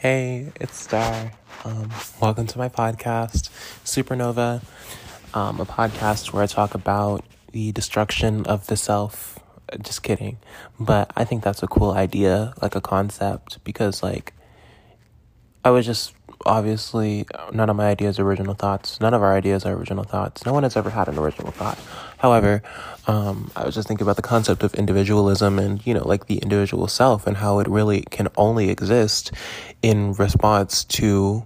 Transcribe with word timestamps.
Hey, 0.00 0.52
it's 0.60 0.78
Star. 0.78 1.32
Um, 1.64 1.90
welcome 2.22 2.46
to 2.46 2.56
my 2.56 2.68
podcast, 2.68 3.50
Supernova, 3.84 4.62
um, 5.34 5.58
a 5.58 5.66
podcast 5.66 6.32
where 6.32 6.44
I 6.44 6.46
talk 6.46 6.76
about 6.76 7.24
the 7.50 7.72
destruction 7.72 8.46
of 8.46 8.68
the 8.68 8.76
self. 8.76 9.40
Just 9.82 10.04
kidding. 10.04 10.38
But 10.78 11.10
I 11.16 11.24
think 11.24 11.42
that's 11.42 11.64
a 11.64 11.66
cool 11.66 11.90
idea, 11.90 12.54
like 12.62 12.76
a 12.76 12.80
concept, 12.80 13.58
because, 13.64 14.00
like, 14.00 14.34
I 15.64 15.70
was 15.70 15.84
just 15.84 16.14
obviously 16.48 17.26
none 17.52 17.68
of 17.68 17.76
my 17.76 17.88
ideas 17.88 18.18
are 18.18 18.24
original 18.24 18.54
thoughts. 18.54 19.00
None 19.00 19.14
of 19.14 19.22
our 19.22 19.34
ideas 19.34 19.64
are 19.66 19.74
original 19.74 20.02
thoughts. 20.02 20.44
No 20.46 20.52
one 20.52 20.62
has 20.62 20.76
ever 20.76 20.90
had 20.90 21.06
an 21.06 21.18
original 21.18 21.52
thought. 21.52 21.78
However, 22.16 22.62
um, 23.06 23.50
I 23.54 23.64
was 23.64 23.74
just 23.74 23.86
thinking 23.86 24.04
about 24.04 24.16
the 24.16 24.22
concept 24.22 24.62
of 24.62 24.74
individualism 24.74 25.58
and, 25.58 25.86
you 25.86 25.94
know, 25.94 26.08
like 26.08 26.26
the 26.26 26.38
individual 26.38 26.88
self 26.88 27.26
and 27.26 27.36
how 27.36 27.58
it 27.60 27.68
really 27.68 28.00
can 28.10 28.28
only 28.36 28.70
exist 28.70 29.30
in 29.82 30.14
response 30.14 30.84
to 30.84 31.44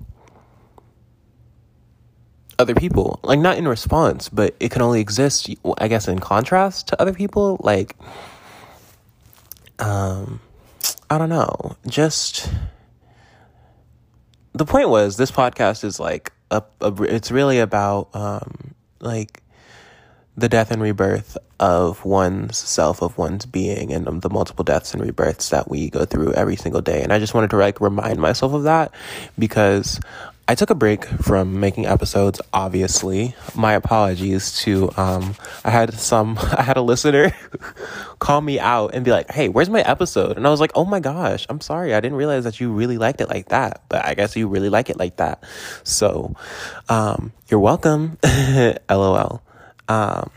other 2.58 2.74
people. 2.74 3.18
Like, 3.24 3.40
not 3.40 3.58
in 3.58 3.66
response, 3.66 4.28
but 4.28 4.54
it 4.60 4.70
can 4.70 4.82
only 4.82 5.00
exist, 5.00 5.50
I 5.78 5.88
guess, 5.88 6.06
in 6.06 6.20
contrast 6.20 6.88
to 6.88 7.02
other 7.02 7.12
people. 7.12 7.58
Like, 7.60 7.96
um, 9.80 10.40
I 11.10 11.18
don't 11.18 11.28
know. 11.28 11.76
Just 11.86 12.48
the 14.52 14.64
point 14.64 14.88
was 14.88 15.16
this 15.16 15.30
podcast 15.30 15.84
is 15.84 15.98
like 15.98 16.32
a, 16.50 16.62
a 16.80 17.02
it's 17.02 17.30
really 17.30 17.58
about 17.58 18.14
um 18.14 18.74
like 19.00 19.42
the 20.36 20.48
death 20.48 20.70
and 20.70 20.80
rebirth 20.80 21.36
of 21.60 22.04
one's 22.04 22.56
self 22.56 23.02
of 23.02 23.18
one's 23.18 23.44
being 23.44 23.92
and 23.92 24.22
the 24.22 24.30
multiple 24.30 24.64
deaths 24.64 24.94
and 24.94 25.02
rebirths 25.02 25.50
that 25.50 25.68
we 25.70 25.90
go 25.90 26.04
through 26.04 26.32
every 26.32 26.56
single 26.56 26.80
day. 26.80 27.02
And 27.02 27.12
i 27.12 27.18
just 27.18 27.34
wanted 27.34 27.50
to 27.50 27.56
like 27.56 27.80
remind 27.80 28.18
myself 28.18 28.52
of 28.54 28.62
that 28.62 28.92
because 29.38 30.00
I 30.48 30.56
took 30.56 30.70
a 30.70 30.74
break 30.74 31.04
from 31.04 31.60
making 31.60 31.86
episodes, 31.86 32.40
obviously. 32.52 33.34
My 33.54 33.74
apologies 33.74 34.58
to 34.60 34.90
um 34.96 35.36
I 35.64 35.70
had 35.70 35.94
some 35.94 36.36
I 36.56 36.62
had 36.62 36.76
a 36.76 36.82
listener 36.82 37.32
call 38.18 38.40
me 38.40 38.58
out 38.58 38.94
and 38.94 39.04
be 39.04 39.12
like, 39.12 39.30
"Hey, 39.30 39.48
where's 39.48 39.70
my 39.70 39.82
episode?" 39.82 40.36
And 40.36 40.46
I 40.46 40.50
was 40.50 40.60
like, 40.60 40.72
"Oh 40.74 40.84
my 40.84 40.98
gosh, 41.00 41.46
I'm 41.48 41.60
sorry. 41.60 41.94
I 41.94 42.00
didn't 42.00 42.18
realize 42.18 42.44
that 42.44 42.60
you 42.60 42.72
really 42.72 42.98
liked 42.98 43.20
it 43.20 43.28
like 43.28 43.48
that." 43.48 43.82
But 43.88 44.04
I 44.04 44.14
guess 44.14 44.34
you 44.36 44.48
really 44.48 44.68
like 44.68 44.90
it 44.90 44.98
like 44.98 45.16
that. 45.18 45.42
So, 45.84 46.34
um 46.88 47.32
you're 47.48 47.60
welcome. 47.60 48.18
LOL. 48.90 49.42
Um 49.88 50.30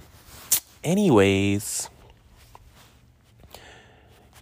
anyways, 0.83 1.89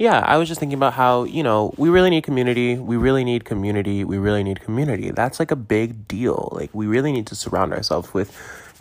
yeah, 0.04 0.20
I 0.20 0.36
was 0.36 0.50
just 0.50 0.59
thinking 0.59 0.78
about 0.78 0.92
how, 0.92 1.23
you 1.23 1.44
know, 1.44 1.73
we 1.78 1.88
really 1.88 2.09
need 2.09 2.26
community. 2.26 2.76
We 2.76 2.98
really 2.98 3.23
need 3.23 3.46
community. 3.46 4.04
We 4.04 4.18
really 4.18 4.44
need 4.44 4.59
community. 4.59 5.12
That's 5.12 5.40
like 5.40 5.50
a 5.50 5.56
big 5.56 6.09
deal. 6.09 6.50
Like, 6.52 6.70
we 6.73 6.88
really 6.88 7.14
need 7.14 7.26
to 7.28 7.36
surround 7.36 7.72
ourselves 7.72 8.14
with 8.14 8.30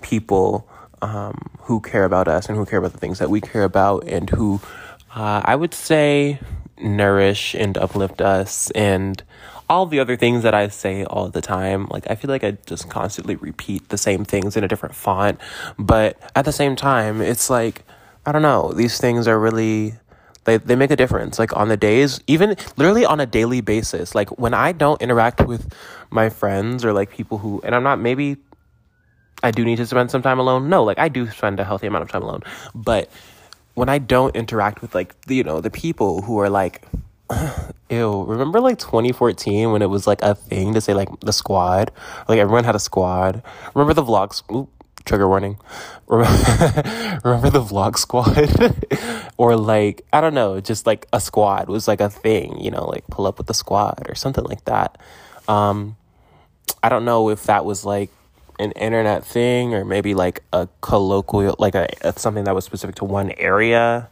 people 0.03 0.69
um, 1.01 1.49
who 1.61 1.79
care 1.79 2.03
about 2.03 2.27
us 2.27 2.49
and 2.49 2.59
who 2.59 2.67
care 2.67 2.81
about 2.81 2.93
the 2.93 2.99
things 2.99 3.21
that 3.21 3.31
we 3.31 3.41
care 3.41 3.63
about 3.63 4.03
and 4.09 4.31
who 4.31 4.61
uh, 5.15 5.43
I 5.45 5.55
would 5.55 5.75
say 5.75 6.41
nourish 6.77 7.55
and 7.55 7.79
uplift 7.79 8.21
us 8.21 8.73
and 8.73 9.23
all 9.71 9.87
the 9.87 10.01
other 10.01 10.17
things 10.17 10.43
that 10.43 10.55
I 10.55 10.67
say 10.67 11.05
all 11.05 11.29
the 11.29 11.41
time. 11.41 11.87
Like, 11.87 12.11
I 12.11 12.17
feel 12.17 12.31
like 12.31 12.43
I 12.43 12.59
just 12.67 12.91
constantly 12.91 13.37
repeat 13.37 13.91
the 13.91 13.97
same 13.97 14.25
things 14.25 14.57
in 14.57 14.65
a 14.65 14.69
different 14.69 14.97
font. 14.97 15.39
But 15.79 16.19
at 16.35 16.47
the 16.47 16.53
same 16.53 16.75
time, 16.75 17.21
it's 17.21 17.49
like, 17.49 17.85
I 18.27 18.33
don't 18.33 18.43
know, 18.43 18.73
these 18.73 18.99
things 18.99 19.29
are 19.29 19.39
really 19.39 19.95
they, 20.45 20.57
they 20.59 20.77
make 20.77 20.91
a 20.91 20.97
difference 20.97 21.39
like 21.39 21.57
on 21.57 21.69
the 21.69 21.77
days 21.77 22.21
even 22.27 22.57
literally 22.77 23.05
on 23.05 23.21
a 23.21 23.27
daily 23.27 23.61
basis. 23.61 24.15
Like 24.15 24.39
when 24.39 24.55
i 24.55 24.73
don't 24.73 25.01
interact 25.01 25.47
with 25.47 25.73
my 26.11 26.29
friends 26.29 26.85
or 26.85 26.93
like 26.93 27.11
people 27.11 27.39
who 27.39 27.61
and 27.65 27.75
i'm 27.75 27.83
not 27.83 28.01
maybe 28.01 28.37
i 29.43 29.51
do 29.51 29.65
need 29.65 29.77
to 29.77 29.87
spend 29.87 30.11
some 30.11 30.23
time 30.23 30.39
alone. 30.39 30.69
No 30.69 30.83
like 30.85 30.99
i 30.99 31.09
do 31.09 31.29
spend 31.31 31.61
a 31.61 31.65
healthy 31.65 31.87
amount 31.87 32.03
of 32.03 32.11
time 32.11 32.23
alone. 32.23 32.43
But 32.75 33.11
when 33.75 33.89
i 33.89 33.99
don't 33.99 34.35
interact 34.37 34.83
with 34.83 34.95
like 34.95 35.21
the, 35.23 35.37
you 35.37 35.45
know 35.45 35.61
the 35.61 35.71
people 35.71 36.23
who 36.23 36.39
are 36.39 36.51
like 36.51 36.87
ew 37.91 38.25
remember 38.25 38.61
like 38.61 38.79
2014 38.79 39.73
when 39.73 39.81
it 39.81 39.87
was 39.87 40.07
like 40.07 40.21
a 40.23 40.35
thing 40.35 40.75
to 40.75 40.81
say 40.81 40.95
like 40.95 41.09
the 41.21 41.33
squad? 41.33 41.91
Like 42.29 42.39
everyone 42.39 42.65
had 42.65 42.75
a 42.75 42.81
squad. 42.81 43.43
Remember 43.75 43.95
the 43.95 44.03
vlogs 44.03 44.43
trigger 45.05 45.29
warning. 45.29 45.59
Remember 46.09 47.51
the 47.51 47.63
vlog 47.63 47.97
squad? 47.97 49.31
or 49.37 49.57
like, 49.57 50.05
I 50.13 50.21
don't 50.21 50.35
know, 50.35 50.61
just 50.61 50.87
like 50.87 51.07
a 51.13 51.21
squad 51.21 51.69
was 51.69 51.89
like 51.89 52.01
a 52.01 52.11
thing, 52.11 52.61
you 52.61 52.71
know, 52.71 52.85
like 52.85 53.07
pull 53.09 53.27
up 53.27 53.39
with 53.39 53.47
the 53.47 53.55
squad 53.55 54.05
or 54.09 54.15
something 54.15 54.45
like 54.45 54.65
that. 54.67 54.99
Um, 55.49 55.97
I 56.83 56.89
don't 56.89 57.05
know 57.05 57.31
if 57.31 57.45
that 57.45 57.65
was 57.65 57.85
like 57.85 58.11
an 58.59 58.73
internet 58.73 59.25
thing 59.25 59.75
or 59.75 59.85
maybe 59.85 60.15
like 60.15 60.43
a 60.53 60.69
colloquial, 60.81 61.57
like 61.59 61.75
a, 61.75 61.89
something 62.17 62.45
that 62.45 62.55
was 62.55 62.65
specific 62.65 62.97
to 62.97 63.05
one 63.05 63.33
area. 63.33 64.09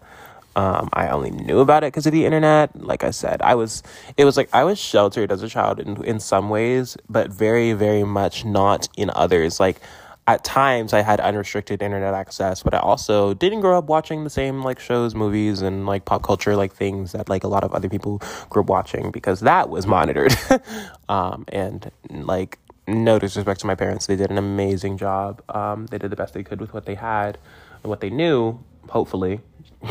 Um, 0.57 0.89
I 0.93 1.09
only 1.09 1.31
knew 1.31 1.61
about 1.61 1.85
it 1.85 1.89
because 1.89 2.07
of 2.07 2.13
the 2.13 2.25
internet. 2.25 2.75
Like 2.75 3.05
I 3.05 3.11
said, 3.13 3.41
I 3.41 3.55
was, 3.55 3.83
it 4.17 4.25
was 4.25 4.37
like 4.37 4.49
I 4.53 4.65
was 4.65 4.79
sheltered 4.79 5.31
as 5.31 5.43
a 5.43 5.49
child 5.49 5.79
in, 5.79 6.03
in 6.05 6.19
some 6.19 6.51
ways, 6.51 6.97
but 7.09 7.31
very, 7.31 7.73
very 7.73 8.03
much 8.03 8.45
not 8.45 8.89
in 8.97 9.11
others. 9.15 9.61
Like 9.61 9.81
at 10.31 10.45
times 10.45 10.93
I 10.93 11.01
had 11.03 11.19
unrestricted 11.19 11.83
internet 11.83 12.15
access, 12.15 12.63
but 12.63 12.73
I 12.73 12.79
also 12.79 13.35
didn't 13.35 13.63
grow 13.63 13.77
up 13.77 13.87
watching 13.87 14.23
the 14.23 14.31
same 14.31 14.63
like 14.63 14.79
shows, 14.79 15.13
movies, 15.13 15.61
and 15.61 15.87
like 15.87 16.05
pop 16.05 16.23
culture 16.23 16.55
like 16.55 16.73
things 16.73 17.13
that 17.13 17.29
like 17.29 17.43
a 17.43 17.49
lot 17.49 17.65
of 17.65 17.73
other 17.73 17.89
people 17.89 18.23
grew 18.49 18.63
up 18.63 18.69
watching 18.69 19.11
because 19.11 19.41
that 19.41 19.69
was 19.69 19.89
monitored. 19.89 20.33
um, 21.09 21.45
and 21.49 21.91
like 22.11 22.59
no 22.87 23.19
disrespect 23.19 23.61
to 23.61 23.67
my 23.67 23.75
parents, 23.75 24.07
they 24.07 24.15
did 24.15 24.31
an 24.31 24.39
amazing 24.39 24.99
job. 24.99 25.43
Um, 25.49 25.87
they 25.87 25.99
did 25.99 26.11
the 26.11 26.17
best 26.17 26.33
they 26.33 26.45
could 26.45 26.61
with 26.61 26.73
what 26.73 26.87
they 26.87 26.95
had 26.95 27.37
and 27.83 27.91
what 27.91 28.01
they 28.01 28.11
knew. 28.11 28.61
Hopefully, 28.89 29.41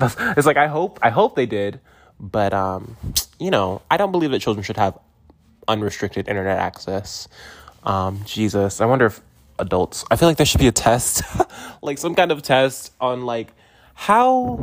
it's 0.00 0.46
like 0.46 0.56
I 0.56 0.66
hope 0.66 0.98
I 1.02 1.10
hope 1.10 1.36
they 1.36 1.46
did, 1.46 1.78
but 2.18 2.54
um, 2.54 2.96
you 3.38 3.50
know 3.50 3.82
I 3.90 3.98
don't 3.98 4.12
believe 4.12 4.30
that 4.30 4.40
children 4.40 4.64
should 4.64 4.78
have 4.78 4.98
unrestricted 5.68 6.26
internet 6.26 6.58
access. 6.58 7.28
Um, 7.84 8.22
Jesus, 8.24 8.80
I 8.80 8.86
wonder 8.86 9.06
if 9.06 9.20
adults. 9.58 10.04
I 10.10 10.16
feel 10.16 10.28
like 10.28 10.36
there 10.36 10.46
should 10.46 10.60
be 10.60 10.66
a 10.66 10.72
test, 10.72 11.22
like 11.82 11.98
some 11.98 12.14
kind 12.14 12.32
of 12.32 12.42
test 12.42 12.92
on 13.00 13.24
like 13.24 13.52
how 13.94 14.58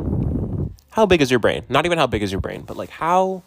how 0.90 1.06
big 1.06 1.22
is 1.22 1.30
your 1.30 1.40
brain? 1.40 1.64
Not 1.68 1.86
even 1.86 1.98
how 1.98 2.06
big 2.06 2.22
is 2.22 2.30
your 2.30 2.40
brain, 2.40 2.62
but 2.62 2.76
like 2.76 2.90
how 2.90 3.42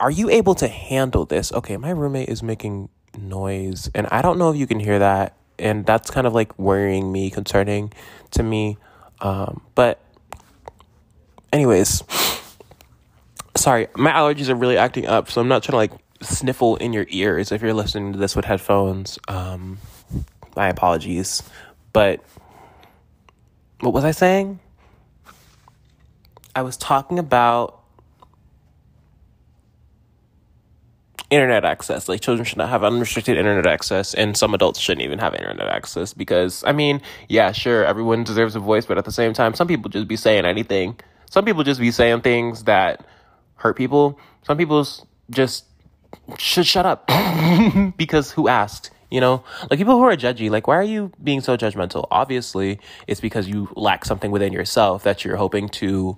are 0.00 0.10
you 0.10 0.30
able 0.30 0.54
to 0.56 0.68
handle 0.68 1.24
this? 1.24 1.52
Okay, 1.52 1.76
my 1.76 1.90
roommate 1.90 2.28
is 2.28 2.42
making 2.42 2.88
noise 3.18 3.90
and 3.94 4.06
I 4.10 4.22
don't 4.22 4.38
know 4.38 4.50
if 4.50 4.56
you 4.56 4.66
can 4.66 4.80
hear 4.80 4.98
that 4.98 5.36
and 5.58 5.86
that's 5.86 6.10
kind 6.10 6.26
of 6.26 6.34
like 6.34 6.58
worrying 6.58 7.10
me, 7.12 7.30
concerning 7.30 7.92
to 8.32 8.42
me. 8.42 8.76
Um, 9.20 9.62
but 9.74 10.00
anyways, 11.52 12.02
sorry, 13.56 13.88
my 13.96 14.10
allergies 14.10 14.48
are 14.48 14.54
really 14.54 14.76
acting 14.76 15.06
up, 15.06 15.30
so 15.30 15.40
I'm 15.40 15.48
not 15.48 15.62
trying 15.62 15.72
to 15.72 15.76
like 15.76 16.01
sniffle 16.22 16.76
in 16.76 16.92
your 16.92 17.06
ears 17.08 17.52
if 17.52 17.62
you're 17.62 17.74
listening 17.74 18.12
to 18.12 18.18
this 18.18 18.34
with 18.36 18.44
headphones. 18.44 19.18
Um, 19.28 19.78
my 20.56 20.68
apologies. 20.68 21.42
But 21.92 22.20
what 23.80 23.92
was 23.92 24.04
I 24.04 24.10
saying? 24.12 24.60
I 26.54 26.62
was 26.62 26.76
talking 26.76 27.18
about 27.18 27.82
internet 31.32 31.64
access. 31.64 32.08
Like 32.08 32.20
children 32.20 32.44
should 32.44 32.58
not 32.58 32.68
have 32.68 32.84
unrestricted 32.84 33.38
internet 33.38 33.66
access, 33.66 34.12
and 34.14 34.36
some 34.36 34.52
adults 34.54 34.78
shouldn't 34.78 35.02
even 35.02 35.18
have 35.18 35.34
internet 35.34 35.66
access 35.66 36.12
because 36.12 36.62
I 36.64 36.72
mean, 36.72 37.00
yeah, 37.28 37.52
sure, 37.52 37.84
everyone 37.84 38.22
deserves 38.22 38.54
a 38.54 38.60
voice, 38.60 38.84
but 38.84 38.98
at 38.98 39.04
the 39.04 39.12
same 39.12 39.32
time, 39.32 39.54
some 39.54 39.66
people 39.66 39.88
just 39.88 40.06
be 40.06 40.16
saying 40.16 40.44
anything. 40.44 41.00
Some 41.30 41.46
people 41.46 41.64
just 41.64 41.80
be 41.80 41.90
saying 41.90 42.20
things 42.20 42.64
that 42.64 43.06
hurt 43.56 43.76
people. 43.76 44.18
Some 44.42 44.58
people 44.58 44.86
just 45.30 45.64
should 46.38 46.66
shut 46.66 46.86
up 46.86 47.06
because 47.96 48.32
who 48.32 48.48
asked? 48.48 48.90
You 49.10 49.20
know, 49.20 49.44
like 49.68 49.78
people 49.78 49.98
who 49.98 50.04
are 50.04 50.16
judgy, 50.16 50.48
like, 50.48 50.66
why 50.66 50.76
are 50.76 50.82
you 50.82 51.12
being 51.22 51.42
so 51.42 51.54
judgmental? 51.54 52.06
Obviously, 52.10 52.80
it's 53.06 53.20
because 53.20 53.46
you 53.46 53.68
lack 53.76 54.06
something 54.06 54.30
within 54.30 54.54
yourself 54.54 55.02
that 55.02 55.22
you're 55.22 55.36
hoping 55.36 55.68
to 55.68 56.16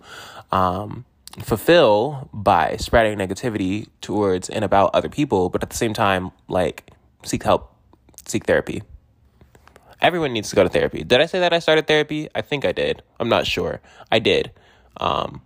um, 0.53 1.05
fulfill 1.41 2.29
by 2.33 2.77
spreading 2.77 3.19
negativity 3.19 3.89
towards 4.01 4.49
and 4.49 4.65
about 4.65 4.95
other 4.95 5.09
people. 5.09 5.49
But 5.49 5.65
at 5.65 5.71
the 5.71 5.77
same 5.77 5.93
time, 5.93 6.31
like, 6.47 6.93
seek 7.25 7.43
help, 7.43 7.75
seek 8.27 8.47
therapy. 8.47 8.83
Everyone 10.01 10.33
needs 10.33 10.51
to 10.51 10.57
go 10.57 10.63
to 10.63 10.69
therapy. 10.69 11.03
Did 11.03 11.21
I 11.21 11.27
say 11.27 11.41
that 11.41 11.53
I 11.53 11.59
started 11.59 11.89
therapy? 11.89 12.29
I 12.33 12.43
think 12.43 12.65
I 12.65 12.71
did. 12.71 13.03
I'm 13.19 13.29
not 13.29 13.45
sure. 13.45 13.81
I 14.13 14.21
did. 14.21 14.53
Um, 14.99 15.43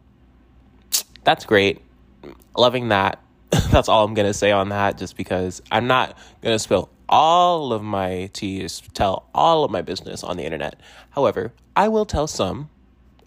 that's 1.25 1.47
great. 1.47 1.81
Loving 2.57 2.89
that. 2.89 3.23
that's 3.71 3.89
all 3.89 4.05
I'm 4.05 4.15
to 4.15 4.35
say 4.35 4.53
on 4.53 4.71
that, 4.71 4.99
just 4.99 5.17
because 5.17 5.63
I'm 5.71 5.87
not 5.87 6.17
to 6.43 6.59
spill 6.59 6.91
all 7.09 7.73
of 7.73 7.83
my 7.83 8.29
teas, 8.33 8.83
tell 8.93 9.29
all 9.35 9.65
of 9.65 9.71
my 9.71 9.83
business 9.83 10.23
on 10.23 10.37
the 10.37 10.45
internet. 10.45 10.79
However, 11.11 11.53
I 11.75 11.89
will 11.89 12.05
tell 12.05 12.27
some. 12.27 12.69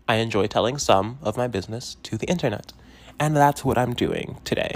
I 0.08 0.16
enjoy 0.16 0.48
telling 0.48 0.78
some 0.78 1.20
of 1.22 1.38
my 1.38 1.48
business 1.48 1.96
to 2.04 2.18
the 2.18 2.28
internet. 2.28 2.74
And 3.20 3.36
that's 3.36 3.64
what 3.64 3.78
I'm 3.78 3.94
doing 3.94 4.38
today. 4.44 4.76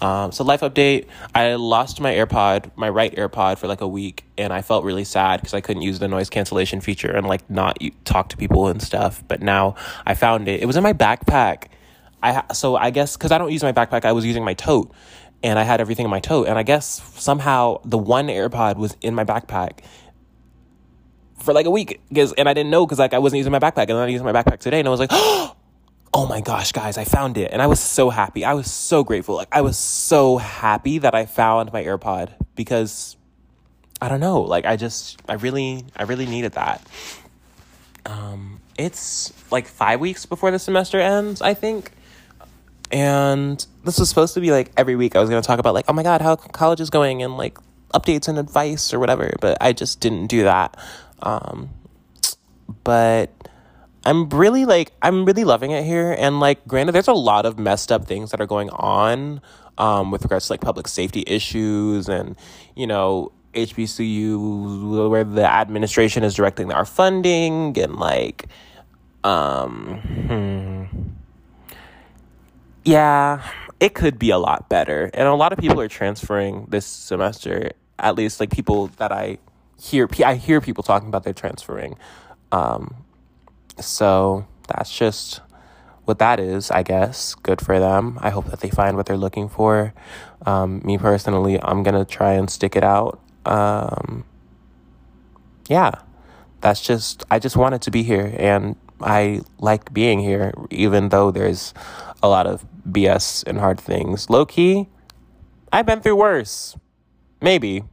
Um, 0.00 0.30
so 0.32 0.44
life 0.44 0.60
update: 0.60 1.06
I 1.34 1.54
lost 1.54 2.00
my 2.00 2.12
AirPod, 2.12 2.70
my 2.76 2.88
right 2.88 3.14
AirPod, 3.14 3.58
for 3.58 3.66
like 3.66 3.80
a 3.80 3.88
week, 3.88 4.24
and 4.36 4.52
I 4.52 4.60
felt 4.60 4.84
really 4.84 5.04
sad 5.04 5.40
because 5.40 5.54
I 5.54 5.60
couldn't 5.62 5.82
use 5.82 5.98
the 5.98 6.08
noise 6.08 6.28
cancellation 6.28 6.80
feature 6.80 7.10
and 7.10 7.26
like 7.26 7.48
not 7.48 7.78
talk 8.04 8.28
to 8.30 8.36
people 8.36 8.68
and 8.68 8.82
stuff. 8.82 9.24
But 9.26 9.40
now 9.40 9.76
I 10.04 10.14
found 10.14 10.48
it. 10.48 10.60
It 10.60 10.66
was 10.66 10.76
in 10.76 10.82
my 10.82 10.92
backpack. 10.92 11.68
I 12.22 12.52
so 12.52 12.76
I 12.76 12.90
guess 12.90 13.16
because 13.16 13.32
I 13.32 13.38
don't 13.38 13.52
use 13.52 13.62
my 13.62 13.72
backpack, 13.72 14.04
I 14.04 14.12
was 14.12 14.24
using 14.24 14.44
my 14.44 14.54
tote, 14.54 14.92
and 15.42 15.58
I 15.58 15.62
had 15.62 15.80
everything 15.80 16.04
in 16.04 16.10
my 16.10 16.20
tote, 16.20 16.48
and 16.48 16.58
I 16.58 16.62
guess 16.62 17.02
somehow 17.20 17.80
the 17.84 17.98
one 17.98 18.28
AirPod 18.28 18.76
was 18.76 18.96
in 19.00 19.14
my 19.14 19.24
backpack 19.24 19.80
for 21.46 21.52
like 21.52 21.66
a 21.66 21.70
week 21.70 22.00
because 22.08 22.32
and 22.32 22.48
I 22.48 22.54
didn't 22.54 22.70
know 22.70 22.84
because 22.84 22.98
like 22.98 23.14
I 23.14 23.18
wasn't 23.18 23.38
using 23.38 23.52
my 23.52 23.58
backpack 23.58 23.82
and 23.82 23.90
then 23.90 23.98
I 23.98 24.08
used 24.08 24.24
my 24.24 24.32
backpack 24.32 24.58
today 24.58 24.78
and 24.78 24.88
I 24.88 24.90
was 24.90 25.00
like 25.00 25.10
oh 25.12 26.26
my 26.28 26.40
gosh 26.40 26.72
guys 26.72 26.98
I 26.98 27.04
found 27.04 27.38
it 27.38 27.52
and 27.52 27.62
I 27.62 27.66
was 27.66 27.78
so 27.78 28.10
happy 28.10 28.44
I 28.44 28.54
was 28.54 28.70
so 28.70 29.04
grateful 29.04 29.36
like 29.36 29.48
I 29.52 29.60
was 29.60 29.78
so 29.78 30.38
happy 30.38 30.98
that 30.98 31.14
I 31.14 31.26
found 31.26 31.72
my 31.72 31.84
AirPod 31.84 32.32
because 32.54 33.16
I 34.00 34.08
don't 34.08 34.20
know 34.20 34.40
like 34.40 34.64
I 34.64 34.76
just 34.76 35.20
I 35.28 35.34
really 35.34 35.84
I 35.94 36.04
really 36.04 36.26
needed 36.26 36.52
that. 36.52 36.86
Um 38.04 38.60
it's 38.78 39.32
like 39.50 39.66
5 39.66 40.00
weeks 40.00 40.26
before 40.26 40.50
the 40.50 40.58
semester 40.58 40.98
ends 40.98 41.40
I 41.42 41.54
think 41.54 41.92
and 42.90 43.66
this 43.84 43.98
was 43.98 44.08
supposed 44.08 44.34
to 44.34 44.40
be 44.40 44.50
like 44.50 44.72
every 44.76 44.96
week 44.96 45.16
I 45.16 45.20
was 45.20 45.28
going 45.28 45.42
to 45.42 45.46
talk 45.46 45.58
about 45.58 45.74
like 45.74 45.86
oh 45.88 45.92
my 45.92 46.02
god 46.02 46.20
how 46.20 46.36
college 46.36 46.80
is 46.80 46.90
going 46.90 47.22
and 47.22 47.36
like 47.36 47.58
updates 47.94 48.28
and 48.28 48.38
advice 48.38 48.92
or 48.92 48.98
whatever 48.98 49.32
but 49.40 49.58
I 49.60 49.72
just 49.72 50.00
didn't 50.00 50.26
do 50.26 50.44
that 50.44 50.76
um, 51.22 51.70
but 52.84 53.30
I'm 54.06 54.28
really 54.28 54.64
like 54.64 54.92
I'm 55.02 55.24
really 55.24 55.44
loving 55.44 55.72
it 55.72 55.84
here. 55.84 56.14
And 56.16 56.38
like, 56.38 56.66
granted, 56.68 56.92
there's 56.92 57.08
a 57.08 57.12
lot 57.12 57.44
of 57.44 57.58
messed 57.58 57.90
up 57.90 58.06
things 58.06 58.30
that 58.30 58.40
are 58.40 58.46
going 58.46 58.70
on 58.70 59.40
um, 59.78 60.10
with 60.12 60.22
regards 60.22 60.46
to 60.46 60.52
like 60.52 60.60
public 60.60 60.86
safety 60.86 61.24
issues 61.26 62.08
and 62.08 62.36
you 62.76 62.86
know 62.86 63.32
HBCU 63.54 65.10
where 65.10 65.24
the 65.24 65.44
administration 65.44 66.22
is 66.22 66.34
directing 66.34 66.72
our 66.72 66.84
funding 66.84 67.76
and 67.78 67.96
like 67.96 68.46
um 69.24 70.00
hmm, 70.28 70.84
yeah 72.86 73.42
it 73.78 73.94
could 73.94 74.18
be 74.18 74.30
a 74.30 74.38
lot 74.38 74.70
better 74.70 75.10
and 75.12 75.28
a 75.28 75.34
lot 75.34 75.52
of 75.52 75.58
people 75.58 75.80
are 75.80 75.88
transferring 75.88 76.64
this 76.70 76.86
semester 76.86 77.72
at 77.98 78.14
least 78.14 78.40
like 78.40 78.50
people 78.50 78.86
that 78.96 79.12
i 79.12 79.38
hear 79.80 80.08
I 80.24 80.34
hear 80.34 80.60
people 80.60 80.82
talking 80.82 81.08
about 81.08 81.24
their 81.24 81.32
transferring. 81.32 81.96
Um, 82.52 83.04
so 83.80 84.46
that's 84.68 84.96
just 84.96 85.40
what 86.04 86.18
that 86.18 86.40
is, 86.40 86.70
I 86.70 86.82
guess. 86.82 87.34
Good 87.34 87.60
for 87.60 87.78
them. 87.78 88.18
I 88.20 88.30
hope 88.30 88.46
that 88.46 88.60
they 88.60 88.70
find 88.70 88.96
what 88.96 89.06
they're 89.06 89.16
looking 89.16 89.48
for. 89.48 89.92
Um, 90.44 90.80
me 90.84 90.98
personally, 90.98 91.60
I'm 91.62 91.82
gonna 91.82 92.04
try 92.04 92.32
and 92.32 92.48
stick 92.48 92.76
it 92.76 92.84
out. 92.84 93.20
Um, 93.44 94.24
yeah, 95.68 95.92
that's 96.60 96.80
just 96.80 97.24
I 97.30 97.38
just 97.38 97.56
wanted 97.56 97.82
to 97.82 97.90
be 97.90 98.02
here, 98.02 98.34
and 98.38 98.76
I 99.00 99.40
like 99.58 99.92
being 99.92 100.20
here, 100.20 100.52
even 100.70 101.10
though 101.10 101.30
there's 101.30 101.74
a 102.22 102.28
lot 102.28 102.46
of 102.46 102.64
BS 102.90 103.44
and 103.46 103.58
hard 103.58 103.80
things. 103.80 104.30
Low 104.30 104.46
key, 104.46 104.88
I've 105.72 105.86
been 105.86 106.00
through 106.00 106.16
worse. 106.16 106.76
Maybe, 107.40 107.84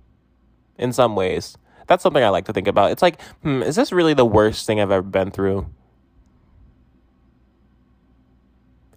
in 0.78 0.94
some 0.94 1.16
ways. 1.16 1.58
That's 1.88 2.02
something 2.02 2.24
I 2.24 2.30
like 2.30 2.46
to 2.46 2.54
think 2.54 2.68
about. 2.68 2.92
It's 2.92 3.02
like, 3.02 3.22
hmm, 3.42 3.62
is 3.62 3.76
this 3.76 3.92
really 3.92 4.14
the 4.14 4.26
worst 4.26 4.66
thing 4.66 4.80
I've 4.80 4.92
ever 4.92 5.02
been 5.02 5.32
through? 5.32 5.68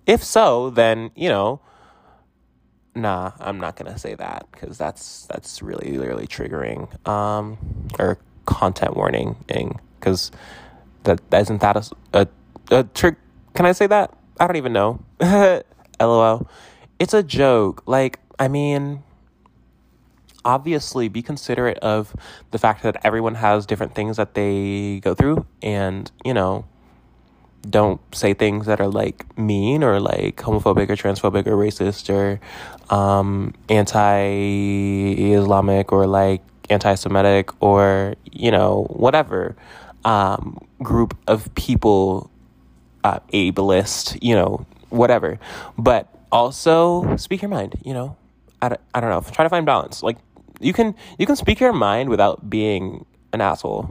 If 0.06 0.22
so, 0.22 0.70
then, 0.70 1.10
you 1.16 1.28
know, 1.28 1.60
nah, 2.94 3.32
I'm 3.40 3.58
not 3.58 3.76
going 3.76 3.92
to 3.92 3.98
say 3.98 4.14
that 4.14 4.46
cuz 4.52 4.78
that's 4.78 5.26
that's 5.26 5.62
really 5.62 5.98
really 5.98 6.26
triggering 6.26 6.88
um 7.06 7.58
or 7.98 8.18
content 8.46 8.96
warning 8.96 9.36
cuz 10.00 10.30
that 11.06 11.20
isn't 11.32 11.60
that 11.60 11.76
a 11.76 11.90
a, 12.12 12.28
a 12.70 12.84
trick 12.84 13.16
can 13.56 13.66
I 13.66 13.72
say 13.72 13.86
that? 13.86 14.14
I 14.38 14.46
don't 14.46 14.56
even 14.56 14.74
know. 14.74 15.00
LOL. 16.00 16.46
It's 16.98 17.14
a 17.14 17.22
joke. 17.22 17.82
Like, 17.86 18.20
I 18.38 18.48
mean, 18.48 19.02
obviously 20.44 21.08
be 21.08 21.22
considerate 21.22 21.78
of 21.78 22.14
the 22.50 22.58
fact 22.58 22.82
that 22.82 22.98
everyone 23.02 23.36
has 23.36 23.64
different 23.64 23.94
things 23.94 24.18
that 24.18 24.34
they 24.34 25.00
go 25.02 25.14
through 25.14 25.46
and, 25.62 26.12
you 26.22 26.34
know, 26.34 26.66
don't 27.68 27.98
say 28.14 28.34
things 28.34 28.66
that 28.66 28.78
are 28.78 28.88
like 28.88 29.24
mean 29.38 29.82
or 29.82 29.98
like 30.00 30.36
homophobic 30.36 30.90
or 30.90 30.96
transphobic 30.96 31.46
or 31.46 31.56
racist 31.56 32.10
or 32.10 32.38
um, 32.94 33.54
anti-Islamic 33.70 34.30
or 35.92 36.06
like 36.06 36.42
anti-Semitic 36.68 37.50
or 37.60 38.14
you 38.30 38.50
know 38.50 38.86
whatever 38.90 39.56
um, 40.06 40.58
group 40.82 41.18
of 41.26 41.52
people, 41.56 42.30
uh, 43.04 43.18
ableist, 43.34 44.18
you 44.22 44.34
know 44.34 44.64
whatever. 44.88 45.38
But 45.76 46.08
also 46.32 47.16
speak 47.16 47.42
your 47.42 47.50
mind. 47.50 47.74
You 47.84 47.92
know, 47.92 48.16
I 48.62 48.70
don't, 48.70 48.80
I 48.94 49.00
don't 49.00 49.10
know. 49.10 49.20
Try 49.20 49.44
to 49.44 49.50
find 49.50 49.66
balance. 49.66 50.02
Like 50.02 50.16
you 50.60 50.72
can 50.72 50.94
you 51.18 51.26
can 51.26 51.36
speak 51.36 51.60
your 51.60 51.72
mind 51.72 52.08
without 52.08 52.48
being 52.48 53.04
an 53.32 53.42
asshole. 53.42 53.90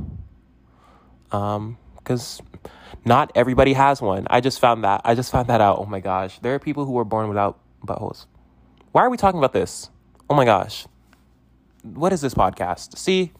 Um, 1.31 1.77
because 1.97 2.41
not 3.03 3.31
everybody 3.35 3.73
has 3.73 4.01
one. 4.01 4.25
I 4.29 4.39
just 4.39 4.59
found 4.59 4.83
that. 4.83 5.01
I 5.03 5.15
just 5.15 5.31
found 5.31 5.49
that 5.49 5.59
out. 5.59 5.79
Oh 5.79 5.85
my 5.85 5.99
gosh, 5.99 6.39
there 6.39 6.55
are 6.55 6.59
people 6.59 6.85
who 6.85 6.93
were 6.93 7.05
born 7.05 7.27
without 7.27 7.59
buttholes. 7.85 8.25
Why 8.93 9.01
are 9.03 9.09
we 9.09 9.17
talking 9.17 9.37
about 9.37 9.51
this? 9.51 9.89
Oh 10.29 10.35
my 10.35 10.45
gosh, 10.45 10.87
what 11.83 12.13
is 12.13 12.21
this 12.21 12.33
podcast? 12.33 12.97
See. 12.97 13.33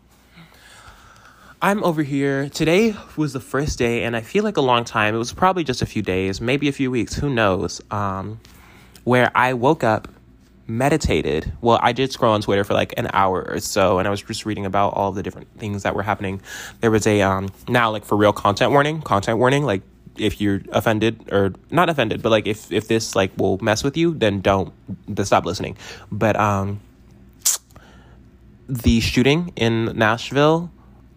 I'm 1.66 1.84
over 1.84 2.04
here. 2.04 2.48
Today 2.50 2.94
was 3.18 3.34
the 3.34 3.40
first 3.40 3.80
day, 3.80 4.04
and 4.04 4.16
I 4.16 4.22
feel 4.22 4.44
like 4.44 4.56
a 4.56 4.62
long 4.62 4.84
time. 4.84 5.16
It 5.16 5.18
was 5.18 5.34
probably 5.34 5.64
just 5.64 5.82
a 5.82 5.88
few 5.88 6.04
days, 6.04 6.40
maybe 6.40 6.68
a 6.68 6.72
few 6.72 6.92
weeks, 6.92 7.16
who 7.16 7.28
knows? 7.28 7.82
Um, 7.90 8.40
where 9.04 9.32
I 9.34 9.54
woke 9.54 9.84
up 9.84 10.08
meditated. 10.68 11.52
Well, 11.62 11.80
I 11.82 11.92
did 11.92 12.12
scroll 12.12 12.34
on 12.34 12.42
Twitter 12.42 12.64
for 12.64 12.76
like 12.76 12.94
an 12.98 13.10
hour 13.14 13.44
or 13.50 13.60
so, 13.62 13.98
and 13.98 14.08
I 14.08 14.12
was 14.12 14.22
just 14.22 14.46
reading 14.46 14.68
about 14.68 14.94
all 14.94 15.12
the 15.12 15.24
different 15.24 15.48
things 15.58 15.82
that 15.82 15.96
were 15.96 16.04
happening. 16.04 16.40
There 16.82 16.92
was 16.92 17.08
a 17.08 17.24
um 17.24 17.50
now 17.68 17.90
like 17.90 18.06
for 18.06 18.16
real 18.16 18.32
content 18.32 18.72
warning, 18.72 19.02
content 19.02 19.40
warning, 19.40 19.64
like 19.64 19.82
if 20.20 20.40
you're 20.40 20.62
offended 20.72 21.30
or 21.32 21.56
not 21.72 21.90
offended, 21.90 22.22
but 22.22 22.30
like 22.30 22.46
if 22.46 22.72
if 22.72 22.88
this 22.88 23.16
like 23.16 23.32
will 23.38 23.58
mess 23.64 23.84
with 23.84 23.98
you, 23.98 24.14
then 24.14 24.40
don't 24.40 24.72
stop 25.24 25.46
listening. 25.46 25.78
But 26.12 26.36
um 26.36 26.80
the 28.70 29.00
shooting 29.00 29.52
in 29.56 29.86
Nashville 29.98 30.70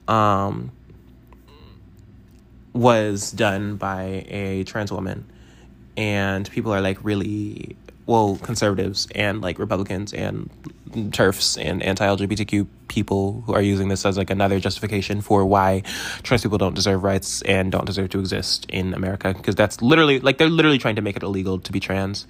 um 0.09 0.73
was 2.73 3.33
done 3.33 3.77
by 3.77 4.25
a 4.29 4.65
trans 4.65 4.93
woman 4.93 5.27
and 5.97 6.49
people 6.51 6.73
are 6.73 6.81
like 6.81 6.99
really 7.03 7.77
well, 8.09 8.39
conservatives 8.43 9.07
and 9.15 9.43
like 9.43 9.59
Republicans 9.59 10.15
and 10.15 10.49
TERFs 11.13 11.63
and 11.63 11.83
anti 11.83 12.07
LGBTQ 12.07 12.67
people 12.89 13.43
who 13.43 13.53
are 13.53 13.61
using 13.61 13.89
this 13.89 14.07
as 14.07 14.17
like 14.17 14.31
another 14.31 14.59
justification 14.59 15.21
for 15.21 15.45
why 15.45 15.83
trans 16.23 16.43
people 16.43 16.57
don't 16.57 16.75
deserve 16.75 17.03
rights 17.03 17.43
and 17.43 17.71
don't 17.71 17.85
deserve 17.85 18.09
to 18.11 18.19
exist 18.19 18.65
in 18.71 18.95
America. 18.95 19.35
Because 19.37 19.55
that's 19.55 19.83
literally 19.83 20.21
like 20.21 20.39
they're 20.39 20.49
literally 20.49 20.79
trying 20.79 20.97
to 20.97 21.03
make 21.03 21.17
it 21.17 21.23
illegal 21.23 21.59
to 21.59 21.71
be 21.71 21.81
trans. 21.81 22.27